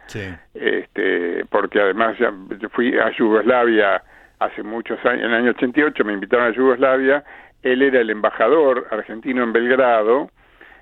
[0.53, 2.33] este, porque además ya
[2.71, 4.03] fui a Yugoslavia
[4.41, 7.23] hace muchos años, en el año 88 me invitaron a Yugoslavia,
[7.63, 10.31] él era el embajador argentino en Belgrado,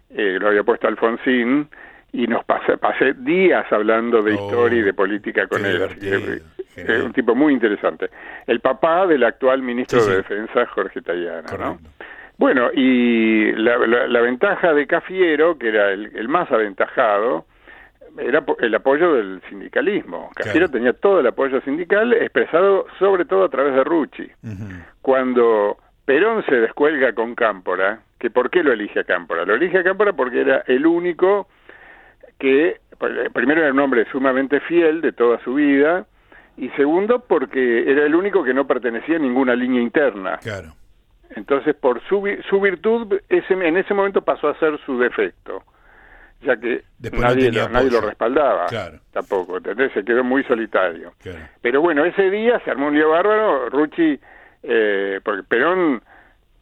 [0.08, 1.68] eh, lo había puesto Alfonsín,
[2.14, 6.42] y nos pasé, pasé días hablando de oh, historia y de política con él.
[6.76, 8.10] Es un tipo muy interesante.
[8.46, 11.78] El papá del actual ministro de Defensa, Jorge Tayana, ¿no?
[12.38, 17.46] Bueno, y la, la, ventaja de Cafiero, que era el, más aventajado,
[18.18, 20.30] era el apoyo del sindicalismo.
[20.34, 24.28] Cafiero tenía todo el apoyo sindical expresado sobre todo a través de Rucci.
[25.02, 29.44] Cuando Perón se descuelga con Cámpora, que ¿por qué lo elige a Cámpora?
[29.44, 31.48] Lo elige a Cámpora porque era el único
[32.38, 32.80] que,
[33.32, 36.06] primero era un hombre sumamente fiel de toda su vida,
[36.56, 40.38] y segundo porque era el único que no pertenecía a ninguna línea interna.
[40.38, 40.74] Claro.
[41.34, 45.62] Entonces, por su, su virtud, ese, en ese momento pasó a ser su defecto,
[46.42, 48.98] ya que nadie, lo, nadie lo respaldaba claro.
[49.12, 49.92] tampoco, ¿entendés?
[49.92, 51.12] Se quedó muy solitario.
[51.62, 54.18] Pero bueno, ese día se armó un lío bárbaro, Rucci,
[54.62, 56.02] eh, porque Perón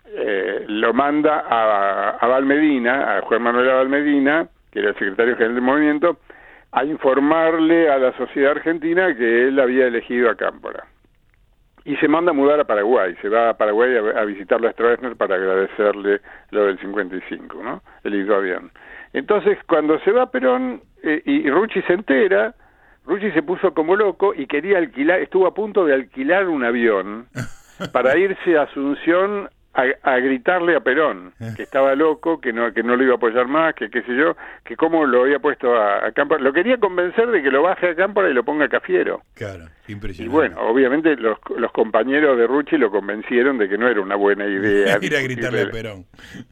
[0.07, 5.55] eh, lo manda a, a Valmedina, a Juan Manuel Valmedina, que era el secretario general
[5.55, 6.19] del movimiento,
[6.73, 10.85] a informarle a la sociedad argentina que él había elegido a Cámpora.
[11.85, 15.17] Y se manda a mudar a Paraguay, se va a Paraguay a, visitarlo a Stroessner
[15.17, 17.83] para agradecerle lo del 55, ¿no?
[18.05, 18.71] El hizo bien.
[19.13, 22.55] Entonces, cuando se va Perón eh, y, y Rucci se entera,
[23.07, 27.27] Rucci se puso como loco y quería alquilar, estuvo a punto de alquilar un avión
[27.93, 31.53] para irse a Asunción a, gritarle a Perón Eh.
[31.57, 34.15] que estaba loco, que no que no lo iba a apoyar más, que qué sé
[34.17, 36.43] yo, que cómo lo había puesto a, a Cámpora.
[36.43, 39.23] Lo quería convencer de que lo baje a Cámpora y lo ponga a Cafiero.
[39.35, 40.35] Claro, Y impresionante.
[40.37, 44.45] bueno, obviamente los, los compañeros de Rucci lo convencieron de que no era una buena
[44.47, 46.05] idea Ir a gritarle a Perón.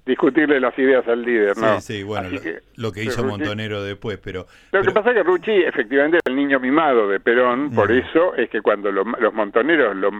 [0.07, 1.81] discutirle las ideas al líder, ¿no?
[1.81, 4.47] Sí, sí, bueno, lo, que- lo que pero hizo Rucci- Montonero después, pero...
[4.73, 7.99] Lo que pasa es que Rucci efectivamente era el niño mimado de Perón, por Mm.
[7.99, 10.11] eso es que cuando lo- los montoneros, lo,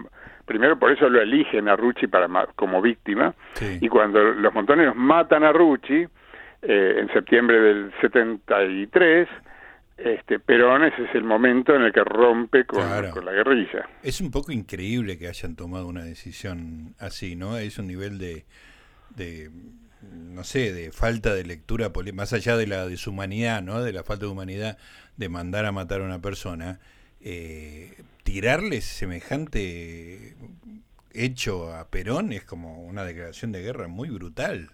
[0.49, 3.77] primero por eso lo eligen a Rucci para como víctima, Sí.
[3.79, 6.07] y cuando los montoneros matan a Rucci,
[6.63, 9.27] eh, en septiembre del 73,
[9.97, 13.11] este, Perón ese es el momento en el que rompe con, Claro.
[13.11, 13.87] con la guerrilla.
[14.01, 17.57] Es un poco increíble que hayan tomado una decisión así, ¿no?
[17.57, 18.45] Es un nivel de,
[19.15, 19.49] de
[20.01, 23.83] no sé, de falta de lectura, más allá de la deshumanidad, ¿no?
[23.83, 24.77] De la falta de humanidad
[25.17, 26.79] de mandar a matar a una persona,
[27.21, 27.91] eh,
[28.23, 30.35] tirarle semejante
[31.13, 34.69] hecho a Perón es como una declaración de guerra muy brutal.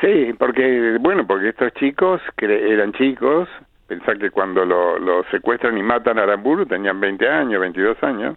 [0.00, 3.48] Sí, porque, bueno, porque estos chicos, que eran chicos,
[3.86, 8.36] pensar que cuando lo, lo secuestran y matan a Aramburu tenían 20 años, 22 años,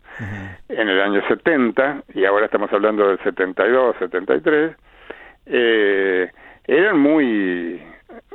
[0.67, 4.75] en el año 70, y ahora estamos hablando del 72, 73,
[5.45, 6.29] eh,
[6.67, 7.81] eran muy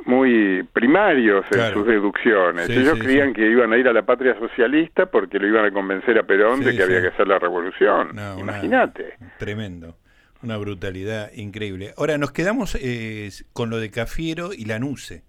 [0.05, 2.65] muy primarios en sus deducciones.
[2.67, 3.33] Sí, Ellos sí, creían sí.
[3.35, 6.61] que iban a ir a la patria socialista porque lo iban a convencer a Perón
[6.61, 8.09] de que había que hacer la revolución.
[8.15, 9.13] No, Imagínate.
[9.37, 9.95] Tremendo.
[10.43, 11.93] Una brutalidad increíble.
[11.97, 15.23] Ahora, nos quedamos eh, con lo de Cafiero y Lanuse.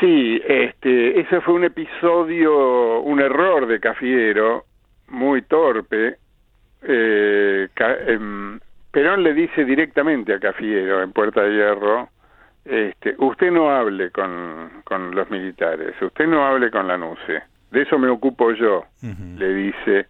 [0.00, 4.64] Sí, este, ese fue un episodio, un error de Cafiero,
[5.08, 6.16] muy torpe.
[6.82, 8.58] Eh, Ca- em,
[8.92, 12.10] Perón le dice directamente a Cafiero en Puerta de Hierro,
[12.64, 17.82] este, usted no hable con, con los militares, usted no hable con la NUCE, de
[17.82, 20.06] eso me ocupo yo, le dice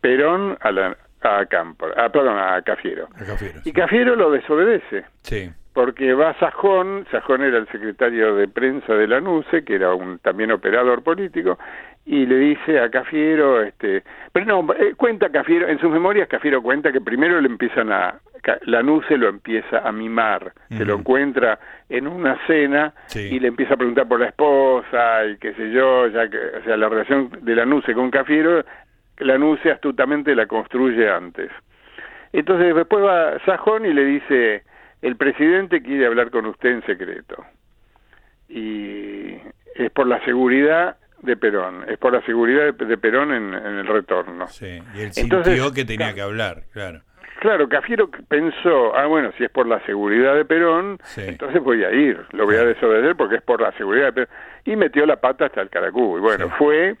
[0.00, 3.08] Perón a, la, a Cámpora, ah, perdón, a Cafiero.
[3.14, 3.60] A Cafiero.
[3.64, 3.72] Y.
[3.72, 9.20] Cafiero lo desobedece Sí, porque va Sajón, Sajón era el secretario de prensa de la
[9.20, 11.56] NUCE, que era un también operador político,
[12.10, 16.62] y le dice a Cafiero, este, pero no, eh, cuenta Cafiero, en sus memorias Cafiero
[16.62, 20.94] cuenta que primero le empiezan a, ca- la NUCE lo empieza a mimar, se lo
[20.94, 21.58] encuentra
[21.90, 23.28] en una cena Sí.
[23.30, 26.64] y le empieza a preguntar por la esposa y qué sé yo, ya que, o
[26.64, 28.64] sea, la relación de la NUCE con Cafiero,
[29.18, 31.50] la NUCE astutamente la construye antes.
[32.32, 34.62] Entonces después va Sajón y le dice,
[35.02, 37.44] el presidente quiere hablar con usted en secreto.
[38.48, 39.34] Y
[39.74, 43.86] es por la seguridad de Perón, es por la seguridad de, Perón en, en el
[43.86, 44.46] retorno.
[44.48, 44.80] sí.
[44.94, 47.00] Y él Entonces, sintió que tenía que hablar, claro.
[47.40, 51.22] Claro, Cafiero pensó, ah, bueno, si es por la seguridad de Perón, Sí.
[51.26, 54.28] entonces voy a ir, lo voy a desobedecer porque es por la seguridad de Perón.
[54.64, 56.18] Y metió la pata hasta el caracú.
[56.18, 56.52] Y bueno, Sí.
[56.58, 56.96] fue,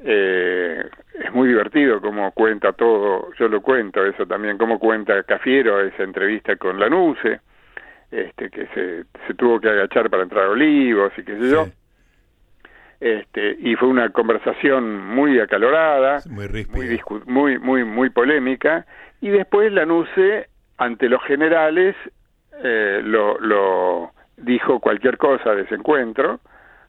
[0.00, 0.82] eh,
[1.22, 6.02] es muy divertido cómo cuenta todo, yo lo cuento eso también, cómo cuenta Cafiero esa
[6.04, 7.40] entrevista con Lanusse,
[8.10, 11.64] este, que se, se tuvo que agachar para entrar a Olivos y qué sé yo.
[11.66, 11.72] Sí.
[13.00, 18.84] Este, y fue una conversación muy acalorada Muy muy, muy muy muy polémica.
[19.22, 21.96] Y después Lanuse ante los generales
[22.62, 26.40] eh, lo, lo dijo cualquier cosa de ese encuentro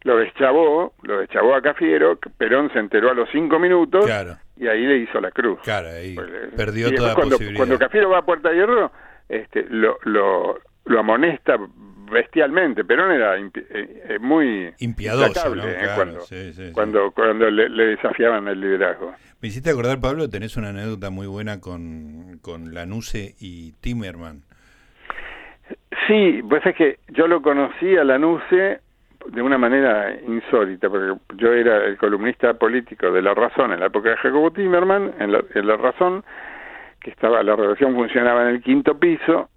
[0.03, 4.67] lo deschavó lo deschavó a Cafiero Perón se enteró a los cinco minutos Claro, y
[4.67, 5.59] ahí le hizo la cruz.
[5.63, 7.59] Claro, ahí Pues, eh, perdió y toda cuando, posibilidad.
[7.59, 8.91] cuando Cafiero va a Puerta de Hierro
[9.29, 11.57] este lo lo lo amonesta
[12.11, 16.71] bestialmente Perón era impi- eh, eh, muy Impiadoso, eh, Claro, cuando sí, sí, sí.
[16.73, 21.27] cuando cuando le, le desafiaban el liderazgo Me hiciste acordar, Pablo, tenés una anécdota muy
[21.27, 24.41] buena con, con Lanuse y Timerman.
[26.07, 28.81] Sí, pues es que yo lo conocí a Lanuse
[29.27, 33.85] de una manera insólita, porque yo era el columnista político de La Razón en la
[33.85, 36.23] época de Jacobo Timerman, en La, en la Razón,
[36.99, 39.49] que estaba la redacción funcionaba en el quinto piso.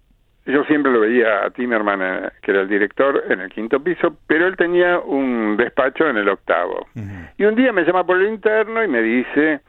[0.45, 4.45] Yo siempre lo veía a Timerman, que era el director, en el quinto piso, pero
[4.47, 6.85] él tenía un despacho en el octavo.
[7.37, 9.61] Y un día me llama por el interno y me dice,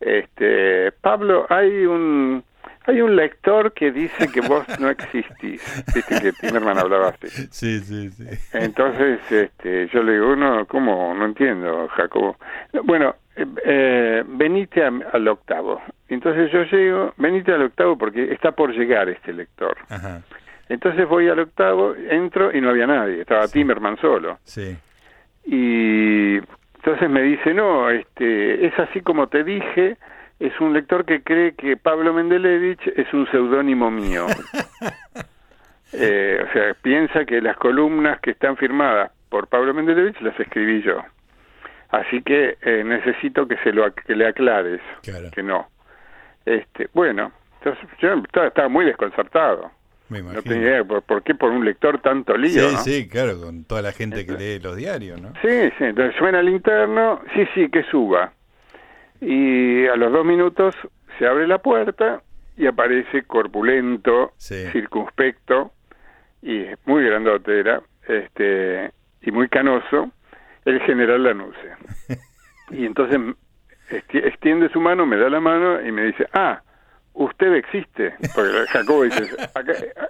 [0.00, 2.42] este, Pablo, hay un
[2.84, 5.62] hay un lector que dice que vos no existís.
[5.94, 7.28] Viste que Timerman hablaba así.
[7.28, 8.24] Sí, sí, sí.
[8.52, 11.14] Entonces, este, yo le digo, no, ¿cómo?
[11.14, 12.36] No entiendo, Jacobo.
[12.82, 15.80] Bueno, eh, eh, venite a- al octavo.
[16.14, 19.76] Entonces yo llego, venite al octavo porque está por llegar este lector.
[19.88, 20.22] Ajá,
[20.68, 24.38] Entonces voy al octavo, entro y no había nadie, estaba Timerman solo.
[24.44, 24.76] sí.
[25.44, 26.36] Y
[26.76, 29.96] entonces me dice, no, este, es así como te dije,
[30.38, 34.26] es un lector que cree que Pablo Mendelevich es un seudónimo mío.
[35.94, 40.80] Eh, o sea, piensa que las columnas que están firmadas por Pablo Mendelevich las escribí
[40.82, 41.02] yo.
[41.90, 45.30] Así que eh, necesito que se lo que le aclares Claro.
[45.30, 45.68] que no.
[46.44, 49.70] Este, bueno, Entonces, yo estaba, muy desconcertado.
[50.08, 52.68] Me no tenía idea por, qué por un lector tanto lío.
[52.68, 55.32] Sí, sí, claro, con toda la gente que lee los diarios, ¿no?
[55.40, 58.32] Sí, sí, entonces suena el interno, sí, sí, que suba.
[59.20, 60.74] Y a los dos minutos
[61.18, 62.22] se abre la puerta
[62.56, 65.72] y aparece corpulento, circunspecto
[66.42, 68.90] y muy grandote era, este,
[69.22, 70.10] y muy canoso,
[70.64, 71.72] el general Lanuse.
[72.70, 73.18] y entonces
[73.96, 76.62] extiende su mano, me da la mano y me dice, ah,
[77.14, 78.14] usted existe.
[78.34, 79.28] Porque Jacobo dice,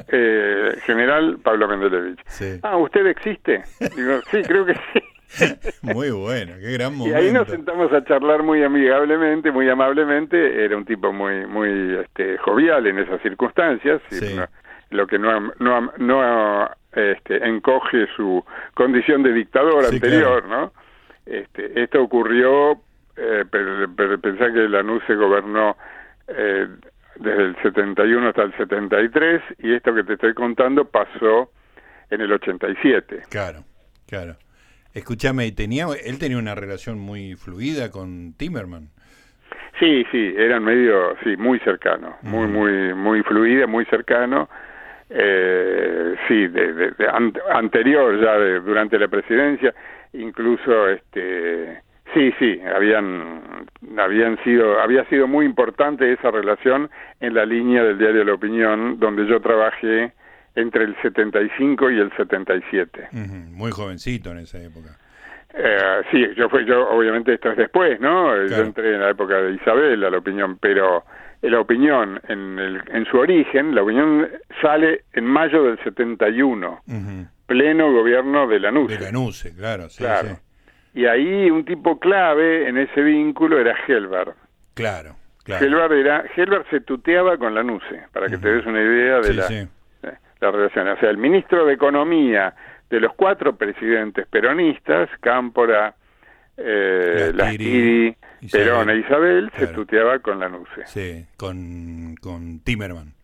[0.08, 2.20] eh, general Pablo Mendelevich.
[2.62, 3.62] Ah, usted existe.
[3.96, 5.02] Digo, sí, creo que sí.
[5.82, 7.18] muy bueno, qué gran momento.
[7.18, 10.64] Y ahí nos sentamos a charlar muy amigablemente, muy amablemente.
[10.64, 14.00] Era un tipo muy muy este, jovial en esas circunstancias.
[14.90, 20.72] lo que no, no, no este, encoge su condición de dictador anterior, ¿no?
[21.24, 22.80] Este, esto ocurrió,
[23.16, 25.76] eh, pensar que Lanús se gobernó
[26.28, 26.68] eh,
[27.16, 31.50] desde el 71 hasta el 73 y esto que te estoy contando pasó
[32.10, 33.22] en el 87.
[33.30, 33.64] Claro,
[34.06, 34.36] claro.
[34.94, 38.88] Escúchame, tenía, él tenía una relación muy fluida con Timerman.
[39.78, 44.48] Sí, sí, eran medio, sí, muy cercano, muy, muy, muy fluida, muy cercano
[45.14, 46.94] eh, sí, de,
[47.52, 49.74] anterior ya de, durante la presidencia,
[50.14, 51.82] incluso este
[52.14, 53.66] sí, sí, habían
[53.98, 58.98] habían sido había sido muy importante esa relación en la línea del diario La Opinión,
[58.98, 60.12] donde yo trabajé
[60.54, 63.08] entre el 75 y el 77.
[63.50, 64.98] Muy jovencito en esa época.
[65.54, 68.34] Eh, sí, yo fui yo obviamente esto es después, ¿no?
[68.46, 71.04] Yo entré en la época de Isabel a La Opinión, pero
[71.42, 74.28] la opinión en, el, en su origen, la opinión
[74.60, 76.82] sale en mayo del 71,
[77.46, 78.96] pleno gobierno de Lanuse.
[78.96, 80.38] De Lanuse, claro, sí, claro.
[80.94, 84.34] Y ahí un tipo clave en ese vínculo era Helvar.
[84.74, 85.64] Claro, claro.
[85.64, 89.68] Helvar, era, Helvar se tuteaba con Lanuse, para que te des una idea de la,
[90.40, 90.88] la relación.
[90.88, 92.54] O sea, el ministro de Economía
[92.90, 95.94] de los cuatro presidentes peronistas, Cámpora,
[96.58, 98.14] eh, Lastiri,
[98.50, 100.86] Perón e Isabel, se tuteaba con Lanuse.
[100.86, 103.14] Sí, con, con Timerman.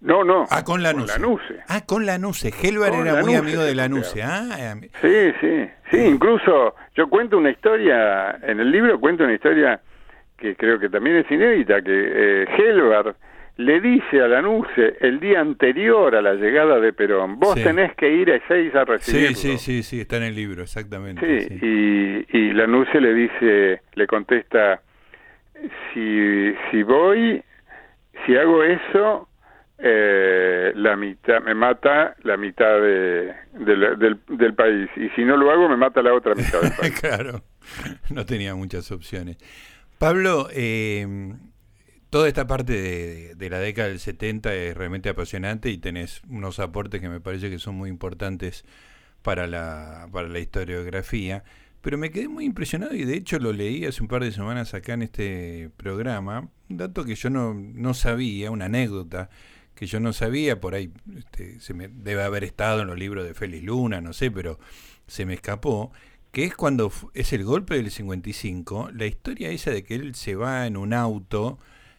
[0.00, 0.44] No, no.
[0.50, 1.56] Ah, con Lanuse.
[1.68, 2.52] Ah, con Lanuse.
[2.62, 4.22] Helber era muy amigo de Lanuse.
[4.22, 5.68] Ah, sí, sí.
[5.90, 9.80] Sí, incluso yo cuento una historia, en el libro cuento una historia
[10.36, 13.14] que creo que también es inédita, que eh, Helber
[13.56, 18.12] le dice a Lanuse el día anterior a la llegada de Perón, vos tenés que
[18.12, 19.28] ir a seis a recibirlo.
[19.34, 21.48] Sí, sí, sí, sí, está en el libro, exactamente.
[21.48, 24.82] Sí, Y, y Lanuse le dice, le contesta,
[25.94, 27.42] si, si voy,
[28.26, 29.28] si hago eso,
[29.78, 35.50] eh, la mitad, me mata la mitad de, del, del país, y si no lo
[35.50, 37.00] hago, me mata la otra mitad del país.
[37.00, 37.42] claro,
[38.10, 39.36] no tenía muchas opciones.
[39.98, 41.34] Pablo, eh,
[42.10, 47.00] toda esta parte de, la década del 70 es realmente apasionante y tenés unos aportes
[47.00, 48.64] que me parece que son muy importantes
[49.22, 51.44] para la, para la historiografía.
[51.82, 54.74] Pero me quedé muy impresionado y de hecho lo leí hace un par de semanas
[54.74, 56.48] acá en este programa.
[56.68, 59.30] Un dato que yo no, no sabía, una anécdota
[59.76, 63.24] que yo no sabía, por ahí este, se me debe haber estado en los libros
[63.24, 64.58] de Félix Luna, no sé, pero
[65.06, 65.92] se me escapó,
[66.32, 70.34] que es cuando es el golpe del 55, la historia esa de que él se
[70.34, 71.58] va en un auto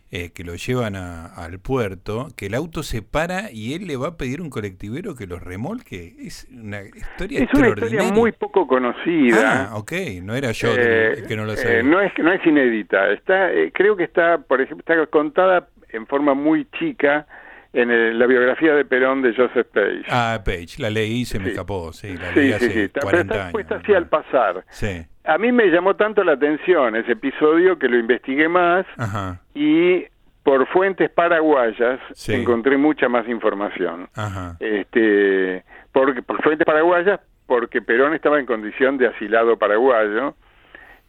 [0.09, 4.07] eh, que lo llevan al puerto, que el auto se para y él le va
[4.07, 6.15] a pedir un colectivero que los remolque.
[6.19, 9.69] Es una historia Es una historia muy poco conocida.
[9.69, 9.91] Ah, ok,
[10.23, 11.83] no era yo el que no lo eh, sabía.
[11.83, 16.07] no, es, no es inédita, está, eh, creo que está, por ejemplo, está contada en
[16.07, 17.27] forma muy chica
[17.73, 20.03] en la biografía de Perón de Joseph Page.
[20.10, 23.60] Ah, Page, la leí y se me escapó, sí, la leí hace sí, 40 Pero
[23.60, 24.63] está así al pasar.
[24.69, 25.06] Sí.
[25.25, 28.86] A mí me llamó tanto la atención ese episodio que lo investigué más
[29.53, 30.06] y
[30.43, 31.99] por fuentes paraguayas
[32.30, 34.08] encontré mucha más información.
[34.60, 40.36] Este, por, por fuentes paraguayas, porque Perón estaba en condición de asilado paraguayo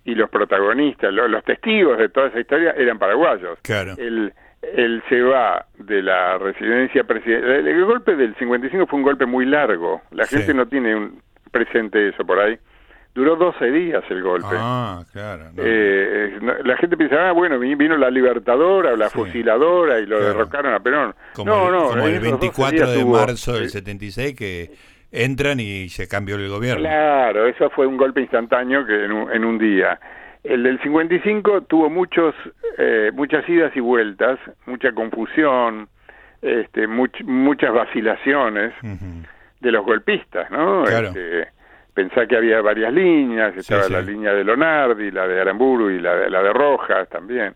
[0.04, 3.58] y los protagonistas, los, testigos de toda esa historia eran paraguayos.
[3.62, 3.94] Claro.
[3.98, 7.66] El, él se va de la residencia presidencial.
[7.66, 10.02] El, golpe del 55 fue un golpe muy largo.
[10.10, 12.58] La gente no tiene un presente eso por ahí.
[13.14, 14.48] Duró 12 días el golpe.
[14.52, 15.46] Ah, claro.
[15.56, 20.72] Eh, la gente piensa, ah, bueno, vino la Libertadora o la fusiladora y lo derrocaron
[20.72, 21.14] a Perón.
[21.34, 21.88] Como no, el, no.
[21.88, 24.70] Como el 24 de marzo del 76 que
[25.10, 26.82] entran y se cambió el gobierno.
[26.82, 29.98] Claro, eso fue un golpe instantáneo que en un, en un día.
[30.44, 32.34] El del 55 tuvo muchos,
[32.78, 35.88] eh, muchas idas y vueltas, mucha confusión,
[36.40, 38.72] este, muchas vacilaciones
[39.60, 40.84] de los golpistas, ¿no?
[40.84, 41.08] Claro.
[41.08, 41.48] Este,
[41.92, 46.14] pensá que había varias líneas, estaba la línea de Lonardi, la de Aramburu y la
[46.14, 47.54] de, la de Rojas también.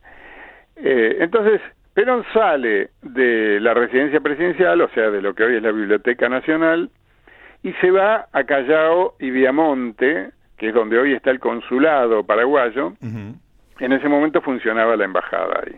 [0.77, 1.61] Eh, entonces,
[1.95, 6.29] Perón sale de la residencia presidencial, o sea, de lo que hoy es la Biblioteca
[6.29, 6.91] Nacional,
[7.63, 10.31] y se va a Callao y Viamonte,
[10.63, 12.93] que es donde hoy está el consulado paraguayo.
[13.81, 15.75] En ese momento funcionaba la embajada ahí.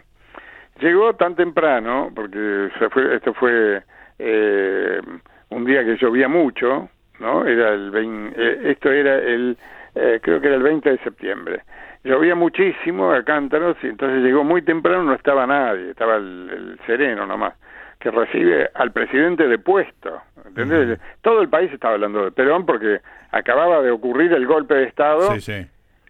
[0.79, 3.83] Llegó tan temprano, porque fue, esto fue
[4.19, 5.01] eh,
[5.49, 7.47] un día que llovía mucho, ¿no?
[7.47, 9.57] Era el eh, esto era el,
[9.95, 11.63] eh, creo que era el 20 de septiembre.
[12.03, 17.25] Llovía muchísimo a cántaros y entonces llegó muy temprano, no estaba nadie, estaba el, sereno
[17.25, 17.55] nomás,
[17.99, 20.23] que recibe al presidente de puesto.
[20.47, 20.99] ¿entendés?
[21.23, 25.33] Todo el país estaba hablando de Perón porque acababa de ocurrir el golpe de Estado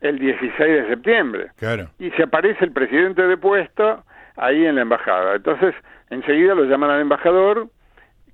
[0.01, 1.51] el 16 de septiembre.
[1.57, 1.89] Claro.
[1.99, 4.05] Y se aparece el presidente de puesto
[4.37, 5.37] ahí en la embajada.
[5.37, 5.74] Entonces,
[6.11, 7.68] enseguida lo llaman al embajador,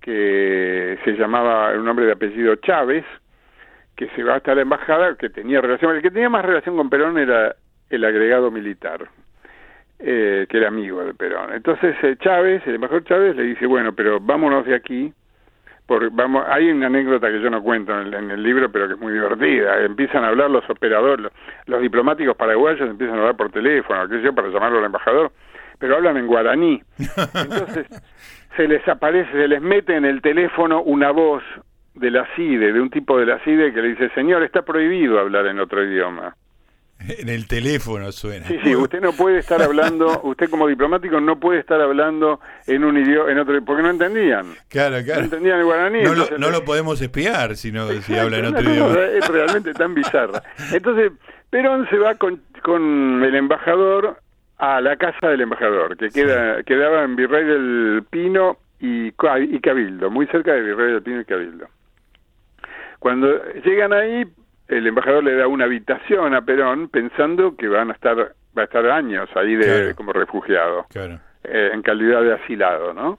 [0.01, 3.05] que se llamaba un hombre de apellido Chávez,
[3.97, 6.89] que se va hasta la embajada, que tenía relación, el que tenía más relación con
[6.89, 7.55] Perón era
[7.91, 9.09] el agregado militar,
[10.03, 11.53] eh, que era amigo de Perón.
[11.53, 15.13] Entonces eh, Chávez, el embajador Chávez, le dice, bueno, pero vámonos de aquí,
[15.87, 19.01] por, vamos, hay una anécdota que yo no cuento en el, libro, pero que es
[19.01, 19.83] muy divertida.
[19.83, 21.31] Empiezan a hablar los operadores,
[21.67, 25.33] los, diplomáticos paraguayos empiezan a hablar por teléfono, qué sé yo, para llamarlo al embajador,
[25.79, 26.83] pero hablan en guaraní.
[27.35, 27.87] Entonces
[28.57, 31.43] se les aparece, se les mete en el teléfono una voz
[31.95, 35.19] de la CIDE, de un tipo de la CIDE que le dice, señor, está prohibido
[35.19, 36.37] hablar en otro idioma.
[37.19, 38.47] En el teléfono suena.
[38.47, 42.85] Sí, sí, usted no puede estar hablando, usted como diplomático no puede estar hablando en
[42.85, 44.47] un idioma, en otro, porque no entendían.
[44.69, 45.21] Claro, claro.
[45.21, 46.03] No entendían el guaraní.
[46.03, 48.99] No, lo, no lo, podemos espiar si, no, si habla en otro idioma.
[49.01, 50.43] es realmente tan bizarra.
[50.73, 51.13] Entonces,
[51.51, 54.19] Perón se va con, con el embajador
[54.59, 60.11] a la casa del embajador, que queda, quedaba en Virrey del Pino y, y Cabildo,
[60.11, 61.67] muy cerca de Virrey del Pino y Cabildo.
[62.99, 64.27] Cuando llegan ahí,
[64.71, 68.65] el embajador le da una habitación a Perón pensando que van a estar va a
[68.65, 73.19] estar años ahí de como refugiado eh, en calidad de asilado no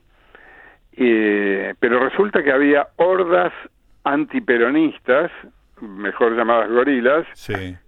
[1.80, 3.52] pero resulta que había hordas
[4.04, 5.32] antiperonistas
[5.82, 7.26] mejor llamadas gorilas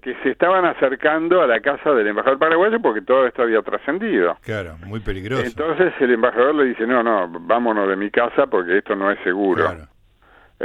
[0.01, 4.38] que se estaban acercando a la casa del embajador paraguayo porque todo esto había trascendido.
[4.41, 5.43] Claro muy peligroso.
[5.43, 9.20] Entonces el embajador le dice no no vámonos de mi casa porque esto no es
[9.24, 9.92] seguro claro.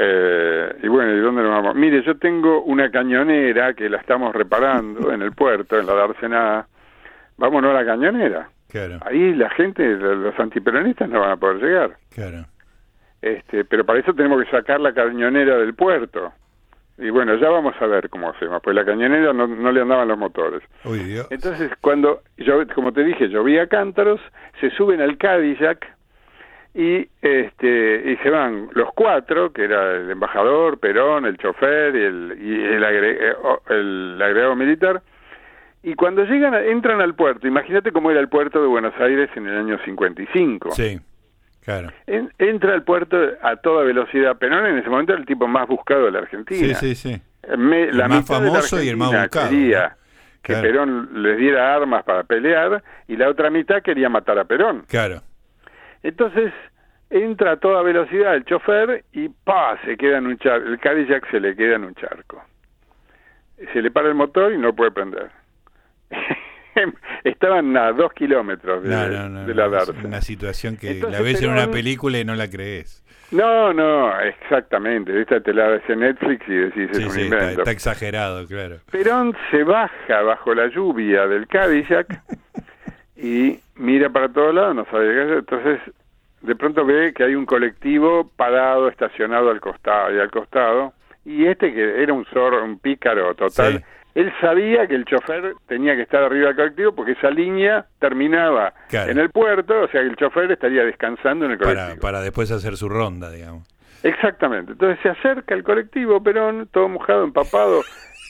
[0.01, 1.75] Eh, y bueno, ¿y dónde nos vamos?
[1.75, 6.69] Mire, yo tengo una cañonera que la estamos reparando en el puerto, en la Darcenada.
[7.37, 8.49] Vámonos a la cañonera.
[8.69, 8.99] Claro.
[9.05, 11.97] Ahí la gente, los antiperonistas no van a poder llegar.
[12.11, 12.45] Claro.
[13.21, 16.33] Este, pero para eso tenemos que sacar la cañonera del puerto.
[16.99, 20.09] Y bueno, ya vamos a ver cómo hacemos, pues la cañonera no, no le andaban
[20.09, 20.63] los motores.
[21.31, 24.21] Entonces, cuando, yo, como te dije, llovía cántaros,
[24.61, 25.87] se suben al Cadillac,
[26.79, 32.03] y este y se van los cuatro que era el embajador Perón el chofer y
[32.05, 33.35] el y el, eh,
[33.71, 35.03] el agregado militar.
[35.83, 39.49] Y cuando llegan entran al puerto imagínate cómo era el puerto de Buenos Aires en
[39.49, 41.01] el año 55 sí
[41.65, 41.89] claro.
[42.07, 46.05] Entra al puerto a toda velocidad Perón en ese momento era el tipo más buscado
[46.05, 46.79] de la Argentina.
[46.79, 47.23] Sí sí sí.
[47.43, 47.59] El
[48.09, 49.97] más famoso y el más buscado quería
[50.43, 54.85] que Perón les diera armas para pelear y la otra mitad quería matar a Perón.
[54.87, 55.23] Claro
[56.03, 56.53] entonces
[57.11, 59.79] entra a toda velocidad el chofer y ¡pa!
[59.85, 62.43] se queda en un charco, el Cadillac se le queda en un charco.
[63.73, 65.31] Se le para el motor y no puede prender.
[67.25, 69.93] Estaban a dos kilómetros de, la Darza.
[70.05, 73.05] una situación que la ves en una película y no la crees.
[73.31, 75.21] No, no, exactamente.
[75.21, 77.37] Esta te la ves en Netflix y decís es un invento.
[77.37, 78.77] Está, está, exagerado, claro.
[78.91, 82.23] Perón se baja bajo la lluvia del Cadillac
[83.21, 85.39] y mira para todos lados, no sabe qué hacer.
[85.39, 85.81] Entonces
[86.41, 90.93] de pronto ve que hay un colectivo parado, estacionado al costado y al costado,
[91.25, 95.97] y este que era un zorro, un pícaro total, él sabía que el chofer tenía
[95.97, 100.09] que estar arriba del colectivo porque esa línea terminaba en el puerto, o sea que
[100.09, 101.89] el chofer estaría descansando en el colectivo.
[101.89, 103.67] Para, para después hacer su ronda, digamos.
[104.03, 104.73] Exactamente.
[104.73, 107.83] Entonces se acerca el colectivo Perón, todo mojado, empapado,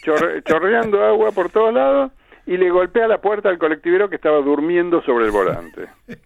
[0.45, 2.13] chorreando agua por todos lados,
[2.49, 5.87] y le golpea la puerta al colectivero que estaba durmiendo sobre el volante.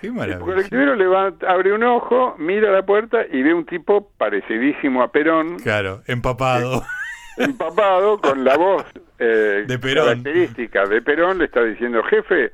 [0.00, 0.36] Qué maravilla.
[0.36, 5.10] El colectivero levanta, abre un ojo, mira la puerta y ve un tipo parecidísimo a
[5.10, 5.58] Perón.
[5.58, 6.82] Claro, empapado.
[7.38, 8.84] Eh, empapado, con la voz
[9.18, 10.08] eh, de Perón.
[10.08, 12.52] característica de Perón, le está diciendo, jefe,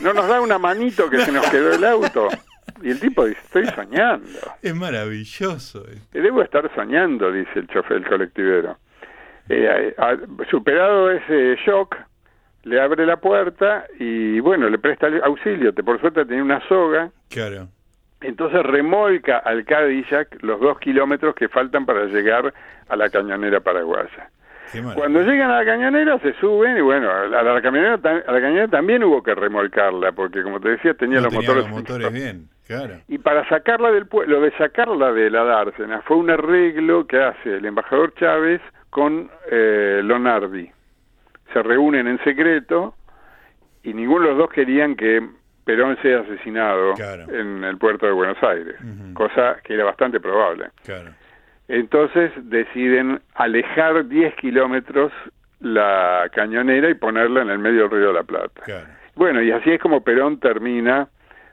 [0.00, 2.28] ¿no nos da una manito que se nos quedó el auto?
[2.82, 4.38] Y el tipo dice, estoy soñando.
[4.62, 5.84] Es maravilloso.
[6.12, 8.78] Debo estar soñando, dice el chofer, el colectivero.
[9.48, 9.94] Eh,
[10.50, 11.96] superado ese shock,
[12.64, 15.72] le abre la puerta y bueno, le presta auxilio.
[15.72, 17.10] Por suerte tenía una soga.
[17.30, 17.68] Claro.
[18.20, 22.52] Entonces remolca al Cadillac los dos kilómetros que faltan para llegar
[22.88, 24.30] a la cañonera paraguaya.
[24.94, 28.68] Cuando llegan a la cañonera se suben y bueno, a la, cañonera, a la cañonera
[28.68, 32.94] también hubo que remolcarla porque como te decía tenía los motores los motores bien, claro.
[33.06, 37.56] Y para sacarla del lo de sacarla de la dársena fue un arreglo que hace
[37.56, 38.60] el embajador Chávez
[38.96, 40.70] con eh, Lonardi.
[41.52, 42.94] Se reúnen en secreto
[43.82, 45.20] y ninguno de los dos querían que
[45.66, 46.94] Perón sea asesinado
[47.28, 48.74] en el puerto de Buenos Aires,
[49.12, 50.70] cosa que era bastante probable.
[51.68, 55.12] Entonces deciden alejar 10 kilómetros
[55.60, 58.62] la cañonera y ponerla en el medio del río de la Plata.
[59.14, 61.06] Bueno, y así es como Perón termina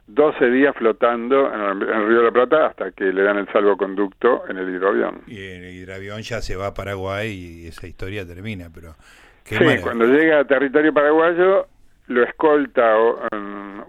[0.08, 4.44] 12 días flotando en el, río de la Plata hasta que le dan el salvoconducto
[4.50, 5.22] en el hidroavión.
[5.28, 8.96] Y el hidroavión ya se va a Paraguay y esa historia termina, pero...
[9.46, 11.68] sí, cuando llega a territorio paraguayo
[12.08, 12.98] lo escolta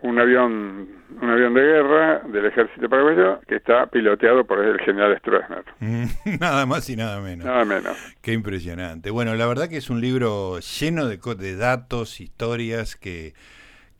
[0.02, 0.88] un avión
[1.20, 5.64] un avión de guerra del ejército paraguayo que está piloteado por el general Stroessner.
[6.40, 7.46] nada más y nada menos.
[7.46, 7.96] Nada menos.
[8.20, 9.10] Qué impresionante.
[9.10, 13.34] Bueno, la verdad que es un libro lleno de, de datos, historias que,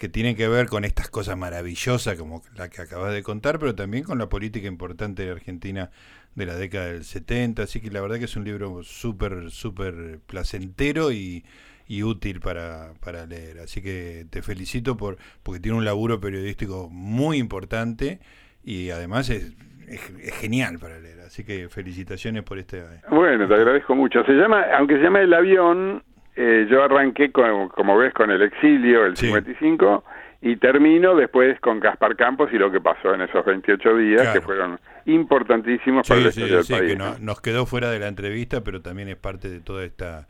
[0.05, 3.75] que tienen que ver con estas cosas maravillosas como la que acabas de contar, pero
[3.75, 5.89] también con la política importante de Argentina
[6.35, 7.63] de la década del 70.
[7.63, 11.43] Así que la verdad que es un libro súper, súper placentero y
[12.03, 12.93] útil para,
[13.27, 13.61] leer.
[13.61, 18.19] Así que te felicito por porque tiene un laburo periodístico muy importante
[18.63, 19.57] y además es,
[19.89, 21.21] es, genial para leer.
[21.21, 22.83] Así que felicitaciones por este.
[23.09, 24.23] Bueno, te agradezco mucho.
[24.25, 26.03] Se llama, aunque se llama El Avión,
[26.37, 30.05] eh, yo arranqué, con, como ves, con El Exilio, el 55,
[30.43, 34.41] y termino después con Gaspar Campos y lo que pasó en esos 28 días, que
[34.41, 36.93] fueron importantísimos para la historia del país.
[36.93, 40.27] que nos quedó fuera de la entrevista, pero también es parte de toda esta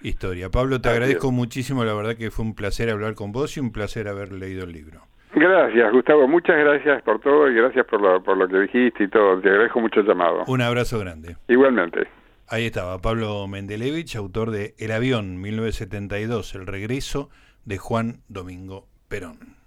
[0.00, 0.50] historia.
[0.50, 3.72] Pablo, te agradezco muchísimo, la verdad que fue un placer hablar con vos y un
[3.72, 5.02] placer haber leído el libro.
[5.34, 6.28] Gracias, Gustavo.
[6.28, 9.40] Muchas gracias por todo y gracias por lo, por lo que dijiste y todo.
[9.40, 10.44] Te agradezco mucho el llamado.
[10.46, 11.36] Un abrazo grande.
[11.48, 12.06] Igualmente.
[12.52, 17.30] Ahí estaba Pablo Mendelevich, autor de El avión 1972, El regreso
[17.64, 19.61] de Juan Domingo Perón.